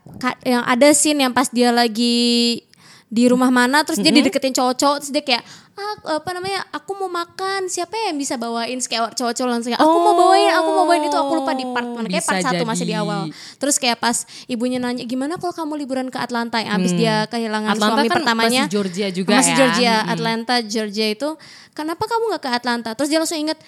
yang 0.44 0.64
ada 0.64 0.88
scene 0.96 1.20
yang 1.20 1.34
pas 1.36 1.52
dia 1.52 1.70
lagi 1.70 2.64
di 3.12 3.28
rumah 3.28 3.52
mana 3.52 3.84
terus 3.84 4.00
dia 4.00 4.08
dideketin 4.08 4.56
cowok-cowok 4.56 5.04
terus 5.04 5.12
dia 5.12 5.20
kayak 5.20 5.44
ah 5.72 6.16
apa 6.16 6.32
namanya 6.32 6.64
aku 6.72 6.96
mau 6.96 7.12
makan 7.12 7.68
siapa 7.68 7.92
yang 8.08 8.16
bisa 8.16 8.40
bawain 8.40 8.80
Terus 8.80 8.88
kayak 8.88 9.20
cowok-cowok 9.20 9.50
langsung 9.52 9.76
aku 9.76 9.84
mau 10.00 10.16
bawain 10.16 10.48
aku 10.56 10.70
mau 10.72 10.88
bawain. 10.88 11.04
Itu 11.04 11.18
aku 11.20 11.34
lupa 11.44 11.52
di 11.52 11.68
part 11.68 11.88
mana 11.92 12.08
kayak 12.08 12.24
part 12.24 12.40
satu 12.40 12.64
masih 12.64 12.86
di 12.88 12.96
awal. 12.96 13.28
Terus 13.60 13.76
kayak 13.76 14.00
pas 14.00 14.24
ibunya 14.48 14.80
nanya 14.80 15.04
gimana 15.04 15.36
kalau 15.36 15.52
kamu 15.52 15.84
liburan 15.84 16.08
ke 16.08 16.16
Atlanta? 16.16 16.64
Yang 16.64 16.72
abis 16.72 16.92
dia 16.96 17.16
kehilangan 17.28 17.76
Atlanta 17.76 18.00
suami 18.00 18.08
kan 18.08 18.16
pertamanya. 18.24 18.62
masih 18.64 18.72
Georgia 18.72 19.08
juga 19.12 19.30
masih 19.36 19.52
ya. 19.52 19.58
Georgia 19.60 19.94
Mm-mm. 20.00 20.14
Atlanta 20.16 20.56
Georgia 20.64 21.08
itu 21.12 21.30
kenapa 21.76 22.04
kamu 22.08 22.24
nggak 22.32 22.44
ke 22.48 22.52
Atlanta? 22.52 22.90
Terus 22.96 23.10
dia 23.12 23.20
langsung 23.20 23.40
inget 23.40 23.60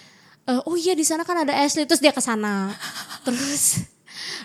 "Eh, 0.44 0.60
oh 0.64 0.76
iya 0.80 0.96
di 0.96 1.04
sana 1.04 1.28
kan 1.28 1.44
ada 1.44 1.52
Ashley. 1.56 1.84
Terus 1.84 2.00
dia 2.00 2.16
ke 2.16 2.24
sana. 2.24 2.72
Terus 3.28 3.84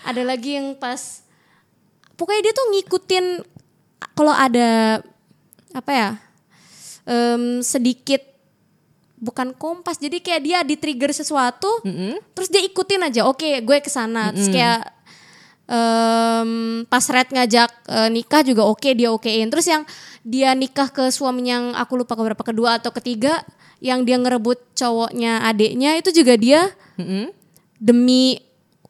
ada 0.03 0.21
lagi 0.27 0.59
yang 0.59 0.75
pas 0.75 1.23
pokoknya 2.15 2.51
dia 2.51 2.53
tuh 2.55 2.65
ngikutin 2.75 3.25
kalau 4.19 4.35
ada 4.35 4.99
apa 5.71 5.91
ya 5.95 6.09
em, 7.07 7.63
sedikit 7.63 8.19
bukan 9.15 9.55
kompas 9.55 9.95
jadi 9.95 10.19
kayak 10.19 10.41
dia 10.43 10.59
di 10.67 10.75
trigger 10.75 11.15
sesuatu 11.15 11.83
terus 12.35 12.51
dia 12.51 12.59
ikutin 12.67 13.07
aja 13.07 13.23
oke 13.23 13.63
gue 13.63 13.77
ke 13.79 13.87
sana 13.87 14.35
terus 14.35 14.51
kayak 14.51 14.99
em, 15.69 16.83
pas 16.89 17.05
Red 17.05 17.29
ngajak 17.29 17.71
eh, 17.87 18.09
nikah 18.09 18.41
juga 18.41 18.65
oke 18.65 18.89
dia 18.97 19.13
okein. 19.13 19.47
Terus 19.53 19.69
yang 19.69 19.83
dia 20.25 20.51
nikah 20.57 20.89
ke 20.89 21.13
suaminya 21.13 21.53
yang 21.61 21.65
aku 21.77 22.03
lupa 22.03 22.17
keberapa 22.17 22.43
kedua 22.43 22.81
atau 22.81 22.91
ketiga 22.91 23.45
yang 23.79 24.03
dia 24.03 24.19
ngerebut 24.19 24.59
cowoknya 24.75 25.47
adiknya 25.47 25.95
itu 25.95 26.11
juga 26.11 26.35
dia 26.35 26.67
demi 27.79 28.35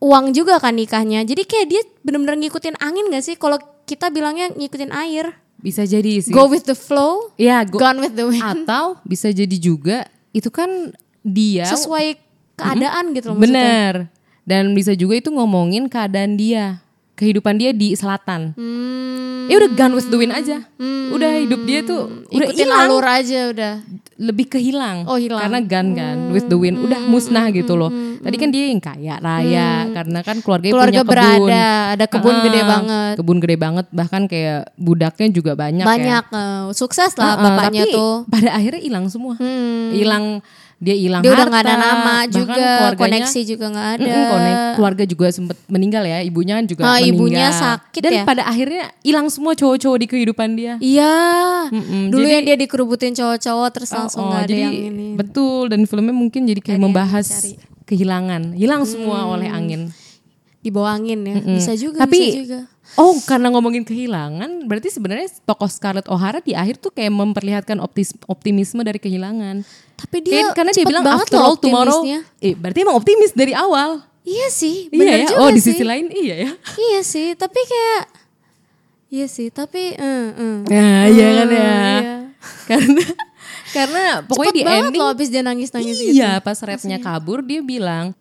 uang 0.02 0.34
juga 0.34 0.58
kan 0.58 0.74
nikahnya. 0.74 1.22
Jadi 1.28 1.44
kayak 1.46 1.68
dia 1.70 1.82
bener-bener 2.02 2.48
ngikutin 2.48 2.80
angin 2.82 3.12
gak 3.14 3.22
sih? 3.22 3.36
Kalau 3.38 3.60
kita 3.90 4.08
bilangnya 4.08 4.54
ngikutin 4.54 4.94
air 4.94 5.34
Bisa 5.58 5.84
jadi 5.84 6.22
sih. 6.22 6.30
go 6.30 6.46
with 6.46 6.64
the 6.64 6.78
flow 6.78 7.34
Ya, 7.36 7.66
go- 7.66 7.76
gone 7.76 8.00
with 8.00 8.14
the 8.14 8.24
wind 8.24 8.46
Atau 8.64 9.02
bisa 9.04 9.28
jadi 9.28 9.58
juga 9.58 10.06
itu 10.30 10.48
kan 10.48 10.94
dia 11.20 11.66
sesuai 11.66 12.16
keadaan 12.54 13.12
gitu 13.12 13.26
loh 13.28 13.36
maksudnya. 13.36 13.50
bener 13.50 13.94
dan 14.44 14.72
bisa 14.72 14.94
juga 14.94 15.14
itu 15.16 15.30
ngomongin 15.30 15.86
keadaan 15.86 16.34
dia, 16.34 16.82
kehidupan 17.20 17.60
dia 17.60 17.76
di 17.76 17.92
selatan. 17.94 18.56
Hmm, 18.56 19.52
Ya 19.52 19.58
udah 19.58 19.72
gone 19.74 19.94
with 19.94 20.08
the 20.08 20.16
wind 20.16 20.30
aja. 20.30 20.62
Udah 21.10 21.42
hidup 21.42 21.66
dia 21.66 21.82
tuh 21.82 22.22
udah 22.30 22.48
ikutin 22.48 22.64
hilang. 22.64 22.86
alur 22.86 23.02
aja 23.02 23.40
udah 23.50 23.74
lebih 24.16 24.46
kehilang. 24.48 24.98
Oh, 25.04 25.18
hilang. 25.18 25.42
Karena 25.42 25.60
gone 25.60 25.92
kan 25.92 26.18
with 26.30 26.46
the 26.46 26.54
wind 26.54 26.78
udah 26.78 27.02
musnah 27.04 27.50
gitu 27.50 27.74
loh. 27.74 27.90
Tadi 28.20 28.36
kan 28.38 28.54
dia 28.54 28.70
yang 28.70 28.78
kaya 28.78 29.18
raya 29.18 29.90
karena 29.90 30.20
kan 30.22 30.38
keluarganya 30.40 30.74
keluarga 30.78 30.92
punya 30.92 31.02
kebun. 31.02 31.50
berada 31.50 31.66
ada 31.90 32.06
kebun 32.06 32.30
Ah, 32.30 32.44
gede 32.44 32.62
banget 32.62 33.14
Kebun 33.18 33.38
gede 33.40 33.56
banget 33.58 33.86
bahkan 33.90 34.22
kayak 34.28 34.62
budaknya 34.76 35.28
juga 35.34 35.52
banyak, 35.58 35.82
ya. 35.82 35.88
banyak 35.88 36.24
eh, 36.30 36.64
sukses 36.72 37.12
lah 37.18 37.34
Heeh, 37.34 37.42
bapaknya 37.42 37.84
tapi 37.84 37.96
tuh 37.96 38.14
pada 38.30 38.50
akhirnya 38.54 38.82
hilang 38.86 39.06
semua. 39.10 39.34
Hilang 39.90 40.46
dia 40.80 40.96
hilang 40.96 41.20
dia 41.20 41.30
udah 41.30 41.40
harta, 41.42 41.52
nggak 41.52 41.64
ada 41.66 41.76
nama 41.76 42.16
juga 42.26 42.66
koneksi 42.96 43.40
juga 43.44 43.66
nggak 43.68 43.90
ada 43.94 44.06
Mm-mm, 44.06 44.26
konek- 44.26 44.64
keluarga 44.74 45.04
juga 45.04 45.28
sempet 45.28 45.58
meninggal 45.68 46.04
ya, 46.04 46.20
ibunya 46.22 46.56
kan 46.56 46.66
juga 46.66 46.82
Ah, 46.82 46.96
meninggal. 46.96 47.12
ibunya 47.12 47.48
sakit 47.54 48.00
Dan 48.00 48.12
ya? 48.14 48.24
pada 48.24 48.44
akhirnya 48.44 48.84
hilang 49.02 49.28
semua 49.28 49.54
cowok-cowok 49.54 49.98
di 49.98 50.08
kehidupan 50.08 50.50
dia. 50.54 50.74
iya 50.80 51.16
Mm-mm, 51.68 52.08
dulu 52.08 52.24
jadi- 52.24 52.34
yang 52.34 52.44
dia 52.46 52.58
dikerubutin 52.58 53.12
cowok-cowok 53.14 53.70
terus 53.70 53.92
langsung 53.92 54.22
Oh, 54.22 54.28
nggak 54.30 54.42
ada 54.42 54.50
jadi 54.50 54.62
yang 54.62 54.76
ini 54.90 55.08
betul 55.14 55.68
dan 55.68 55.84
filmnya 55.84 56.16
mungkin 56.16 56.42
jadi 56.46 56.62
kayak 56.62 56.80
membahas 56.80 57.28
kehilangan, 57.84 58.54
hilang 58.54 58.82
Hmm. 58.82 58.90
semua 58.90 59.28
oleh 59.28 59.48
angin. 59.48 59.92
Di 60.60 60.70
bawah 60.70 60.92
angin 60.92 61.20
ya 61.22 61.36
bisa 61.40 61.72
juga 61.74 62.04
Tapi 62.04 62.20
bisa 62.20 62.38
juga 62.38 62.60
oh 62.96 63.16
karena 63.22 63.48
ngomongin 63.50 63.82
kehilangan, 63.82 64.66
berarti 64.66 64.90
sebenarnya 64.90 65.30
tokoh 65.44 65.66
Scarlett 65.66 66.06
O'Hara 66.06 66.42
di 66.42 66.52
akhir 66.52 66.80
tuh 66.80 66.90
kayak 66.90 67.14
memperlihatkan 67.14 67.78
optis, 67.78 68.12
optimisme 68.26 68.82
dari 68.82 68.98
kehilangan. 68.98 69.62
tapi 69.96 70.18
dia 70.20 70.42
Kayak- 70.42 70.54
karena 70.54 70.72
dia 70.74 70.86
bilang 70.86 71.06
after 71.06 71.38
all 71.38 71.54
tomorrow, 71.54 72.02
eh 72.36 72.52
berarti 72.52 72.82
emang 72.82 72.96
optimis 72.96 73.32
dari 73.32 73.54
awal. 73.54 74.02
iya 74.22 74.50
sih 74.50 74.88
Iya 74.88 74.96
bener 74.96 75.16
ya. 75.16 75.28
juga 75.28 75.40
Oh 75.40 75.50
di 75.50 75.60
sih. 75.60 75.72
sisi 75.72 75.84
lain 75.84 76.10
iya 76.10 76.36
ya. 76.40 76.52
iya 76.78 77.02
sih 77.04 77.34
tapi 77.34 77.62
kayak 77.62 78.04
iya 79.10 79.26
sih 79.26 79.48
tapi 79.50 79.82
eh, 79.92 80.28
eh. 80.34 80.58
Nah, 80.66 81.04
iya 81.08 81.28
kan 81.36 81.48
ya. 81.48 81.56
iya. 81.56 82.16
karena 82.70 83.04
karena 83.70 84.04
pokoknya 84.24 84.52
Cepet 84.52 84.60
di 84.60 84.64
ending 84.68 84.98
loh 84.98 85.10
abis 85.10 85.28
dia 85.30 85.42
nangis-nangis 85.42 85.96
gitu. 85.96 86.12
iya 86.12 86.38
pas 86.40 86.58
rednya 86.58 86.98
kabur 86.98 87.42
dia 87.42 87.62
bilang 87.62 88.18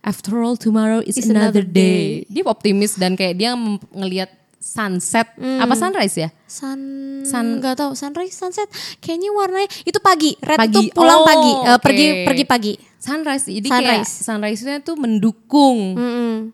after 0.00 0.38
all 0.38 0.54
tomorrow 0.54 1.00
is, 1.00 1.16
another 1.22 1.62
day. 1.62 2.24
Dia 2.26 2.44
optimis 2.44 2.94
dan 2.94 3.14
kayak 3.14 3.34
dia 3.34 3.52
ngelihat 3.90 4.30
sunset 4.56 5.24
apa 5.36 5.72
sunrise 5.72 6.16
ya? 6.18 6.28
Sun, 6.44 6.80
Sun- 7.22 7.58
nggak 7.58 7.76
tahu 7.76 7.92
sunrise 7.94 8.34
sunset 8.34 8.68
kayaknya 8.98 9.30
warnanya 9.30 9.64
itu 9.82 9.96
pagi 9.98 10.36
red 10.38 10.58
Pagi. 10.58 10.84
itu 10.84 10.92
pulang 10.92 11.20
Oh, 11.20 11.26
pagi 11.26 11.52
oke. 11.66 11.80
pergi 11.80 12.06
pergi 12.22 12.44
pagi 12.44 12.72
Sunrise. 12.96 13.48
Jadi 13.48 13.64
Sunrise. 13.66 13.88
kayak 13.88 14.04
sunrise-nya 14.04 14.76
tuh 14.80 14.92
mendukung 14.94 15.96
Mm-mm. 15.96 16.52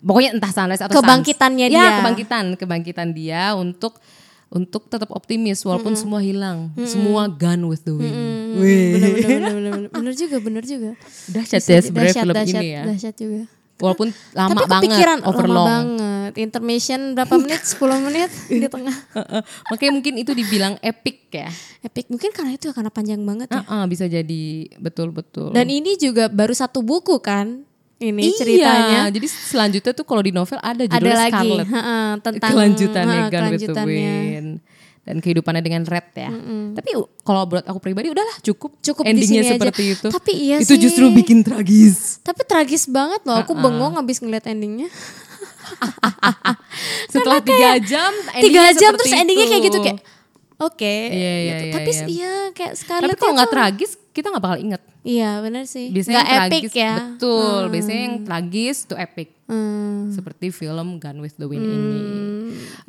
pokoknya 0.00 0.32
entah 0.32 0.48
sunrise 0.48 0.80
atau 0.80 0.96
Kebangkitannya 0.96 1.66
suns- 1.66 1.76
dia. 1.76 1.84
Ya, 1.84 1.90
kebangkitan, 1.98 2.44
kebangkitan 2.56 3.08
dia 3.12 3.52
untuk 3.52 4.00
untuk 4.48 4.84
tetap 4.86 5.08
optimis 5.10 5.60
walaupun 5.60 5.92
semua 5.92 6.20
hilang, 6.20 6.72
semua 6.82 7.24
gone 7.24 7.64
with 7.66 7.80
the 7.82 7.92
wind. 7.92 8.08
Wih. 8.10 8.41
Bener, 8.62 9.10
bener, 9.10 9.10
bener, 9.12 9.40
bener, 9.50 9.52
bener, 9.52 9.90
bener 9.90 10.14
juga 10.14 10.36
bener 10.38 10.64
juga 10.64 10.90
Dahsyat 11.26 11.62
ya 11.62 11.78
sebenarnya 11.80 12.14
film 12.16 12.34
dahsyat 12.34 12.62
ini 12.62 12.68
ya. 12.70 12.82
dahsyat 12.84 13.16
juga 13.16 13.42
Walaupun 13.74 14.08
lama 14.32 14.50
tapi 14.52 14.62
banget, 14.62 14.78
kepikiran 14.84 15.18
overlong. 15.24 15.58
lama 15.58 15.66
banget 15.66 16.32
intermission 16.38 17.00
berapa 17.12 17.34
menit 17.34 17.60
10 17.64 17.82
menit 18.00 18.30
di 18.54 18.68
tengah. 18.68 18.94
Makanya 19.66 19.92
mungkin 19.92 20.14
itu 20.16 20.30
dibilang 20.32 20.78
epic 20.80 21.26
ya. 21.28 21.50
epic 21.82 22.06
mungkin 22.06 22.30
karena 22.30 22.54
itu 22.54 22.70
ya, 22.70 22.72
karena 22.72 22.88
panjang 22.88 23.18
banget 23.20 23.48
ya 23.48 23.58
Heeh, 23.58 23.82
bisa 23.84 24.06
jadi 24.06 24.44
betul-betul. 24.78 25.50
dan 25.50 25.66
ini 25.66 25.96
juga 25.96 26.26
baru 26.26 26.52
satu 26.52 26.78
buku 26.78 27.18
kan 27.18 27.66
ini 27.98 28.22
Iya, 28.24 28.34
ceritanya 28.36 29.00
jadi 29.08 29.26
selanjutnya 29.26 29.92
tuh 29.92 30.02
kalau 30.02 30.18
di 30.20 30.30
novel 30.30 30.58
ada 30.58 30.78
ada 30.78 30.84
judulnya 30.84 31.18
lagi 31.20 31.34
Scarlet. 31.50 31.66
heeh, 31.68 32.08
tentang 32.20 32.50
kelanjutannya 32.50 33.10
heeh, 33.16 33.24
Gone 33.24 33.42
with 33.48 33.58
the 33.58 33.66
kelanjutannya. 33.66 34.14
Wind. 34.22 34.50
Dan 35.02 35.18
kehidupannya 35.18 35.60
dengan 35.60 35.82
Red 35.82 36.06
ya. 36.14 36.30
Tapi 36.72 36.88
kalau 37.20 37.42
buat 37.44 37.62
aku 37.62 37.78
pribadi 37.78 38.08
udahlah 38.08 38.32
cukup. 38.40 38.70
Cukup 38.78 39.02
di 39.02 39.10
endingnya 39.10 39.42
sini 39.42 39.44
aja. 39.44 39.52
seperti 39.58 39.82
itu. 39.92 40.06
Tapi 40.08 40.32
iya 40.32 40.56
Itu 40.58 40.72
sih. 40.72 40.80
justru 40.80 41.04
bikin 41.10 41.40
tragis. 41.40 42.18
Tapi 42.20 42.40
tragis 42.42 42.86
banget 42.86 43.20
loh, 43.22 43.34
aku 43.34 43.52
bengong 43.52 43.96
abis 43.96 44.18
ngeliat 44.18 44.44
endingnya. 44.46 44.88
Setelah 47.08 47.40
tiga 47.40 47.70
jam, 47.78 48.12
Tiga 48.36 48.62
jam 48.70 48.92
seperti 48.92 48.98
terus 49.00 49.12
endingnya 49.16 49.46
kayak 49.48 49.62
gitu 49.64 49.74
itu. 49.74 49.84
kayak, 49.84 49.98
oke. 50.60 50.94
Iya, 51.08 51.10
iya, 51.10 51.32
gitu. 51.50 51.64
iya, 51.64 51.72
Tapi 51.72 51.90
iya. 51.90 52.04
iya 52.06 52.32
kayak 52.52 52.70
Tapi 52.70 52.78
Scarlett 52.78 53.18
kalau 53.18 53.32
nggak 53.34 53.48
itu- 53.48 53.56
tragis, 53.56 53.90
kita 54.12 54.26
nggak 54.28 54.44
bakal 54.44 54.58
inget. 54.60 54.82
Iya 55.02 55.30
benar 55.42 55.64
sih. 55.66 55.90
Biasanya 55.90 56.14
Nggak 56.14 56.28
yang 56.28 56.38
epic 56.38 56.62
tragis, 56.62 56.72
ya. 56.78 56.92
betul. 56.94 57.60
Biasanya 57.68 58.00
yang 58.00 58.16
tragis 58.22 58.76
tuh 58.86 58.96
epic. 58.96 59.28
Hmm. 59.50 60.08
Seperti 60.08 60.48
film 60.48 60.96
Gone 60.96 61.18
with 61.18 61.34
the 61.34 61.44
Wind 61.44 61.60
ini. 61.60 62.00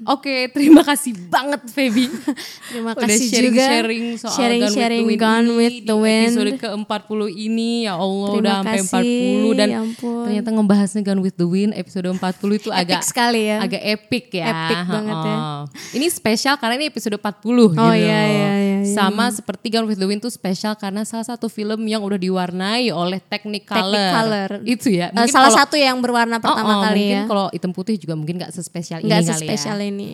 Oke, 0.05 0.49
terima 0.49 0.81
kasih 0.81 1.15
banget 1.27 1.61
Feby. 1.67 2.05
Terima 2.69 2.91
Udah 2.91 3.03
kasih 3.03 3.27
sharing, 3.27 3.47
juga. 3.49 3.65
sharing 3.65 4.03
soal 4.15 4.33
Sharing-sharing 4.33 5.05
Gone 5.05 5.17
Gone 5.17 5.47
with 5.49 5.61
with 5.63 5.75
the 5.79 5.85
the 5.85 5.95
Wind, 5.95 6.33
Wind. 6.33 6.33
di 6.33 6.51
episode 6.51 6.59
ke-40 6.59 7.09
ini. 7.37 7.71
Ya 7.83 7.93
Allah, 7.95 8.27
Terima 8.27 8.39
udah 8.39 8.53
sampai 8.57 8.77
kasih, 8.79 9.17
40 9.45 9.53
dan 9.53 9.67
ya 9.67 9.79
ampun. 9.79 10.23
ternyata 10.25 10.49
ngebahasnya 10.49 11.01
Gone 11.03 11.21
with 11.21 11.35
the 11.35 11.45
Wind 11.45 11.71
episode 11.73 12.07
40 12.07 12.19
itu 12.55 12.69
agak 12.69 13.01
sekali 13.01 13.41
ya. 13.45 13.57
Agak 13.59 13.81
epic 13.81 14.25
ya. 14.31 14.47
Epic 14.49 14.77
banget 14.87 15.17
ya. 15.19 15.35
Heeh. 15.35 15.59
Ini 15.93 16.05
spesial 16.09 16.55
karena 16.57 16.73
ini 16.75 16.85
episode 16.87 17.15
40 17.15 17.23
Oh, 17.23 17.69
gitu. 17.69 17.79
iya, 17.79 17.93
iya, 17.93 18.19
iya, 18.25 18.49
iya. 18.81 18.89
Sama 18.89 19.29
seperti 19.29 19.67
Gone 19.69 19.85
with 19.85 19.97
the 19.97 20.05
Wind 20.05 20.19
tuh 20.19 20.29
spesial 20.29 20.73
karena 20.73 21.03
salah 21.03 21.23
satu 21.25 21.47
film 21.47 21.79
yang 21.83 22.01
udah 22.01 22.17
diwarnai 22.17 22.89
oleh 22.89 23.21
Technicolor. 23.21 23.93
Technicolor. 23.93 24.49
Itu 24.65 24.87
ya. 24.89 25.07
Eh, 25.09 25.27
salah 25.27 25.47
kalau- 25.47 25.59
satu 25.59 25.75
yang 25.75 25.97
berwarna 25.97 26.37
pertama 26.37 26.65
Oh, 26.65 26.79
oh, 26.79 26.83
kali 26.83 26.99
mungkin 27.03 27.15
ya. 27.15 27.23
kalau 27.25 27.45
hitam 27.49 27.71
putih 27.71 27.95
juga 27.95 28.13
mungkin 28.13 28.35
gak 28.37 28.51
sespesial 28.51 28.99
ini 28.99 29.07
Nggak 29.07 29.21
kali 29.21 29.29
sespesial 29.29 29.52
ya. 29.55 29.75
ini. 29.77 30.09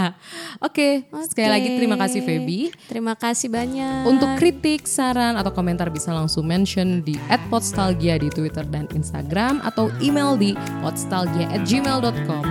Oke, 0.66 1.04
sekali 1.28 1.48
Oke. 1.48 1.54
lagi 1.54 1.68
terima 1.76 1.96
kasih 2.00 2.20
Feby. 2.24 2.60
Terima 2.88 3.14
kasih 3.18 3.48
banyak. 3.52 4.08
Untuk 4.08 4.30
kritik, 4.40 4.88
saran, 4.88 5.36
atau 5.36 5.52
komentar 5.52 5.92
bisa 5.92 6.14
langsung 6.14 6.48
mention 6.48 7.04
di 7.04 7.18
@podstalgia 7.52 8.16
di 8.16 8.32
Twitter 8.32 8.64
dan 8.64 8.88
Instagram 8.96 9.60
atau 9.64 9.92
email 10.00 10.36
di 10.40 10.56
podstalgia@gmail.com. 10.80 12.44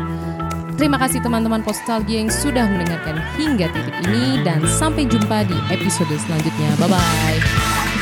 Terima 0.79 0.95
kasih 0.95 1.19
teman-teman 1.19 1.59
Postalgia 1.59 2.23
yang 2.23 2.31
sudah 2.31 2.63
mendengarkan 2.63 3.19
hingga 3.35 3.67
titik 3.67 3.99
ini 4.07 4.39
dan 4.47 4.63
sampai 4.63 5.03
jumpa 5.11 5.43
di 5.43 5.57
episode 5.75 6.15
selanjutnya. 6.15 6.71
Bye 6.79 6.87
bye. 6.87 7.98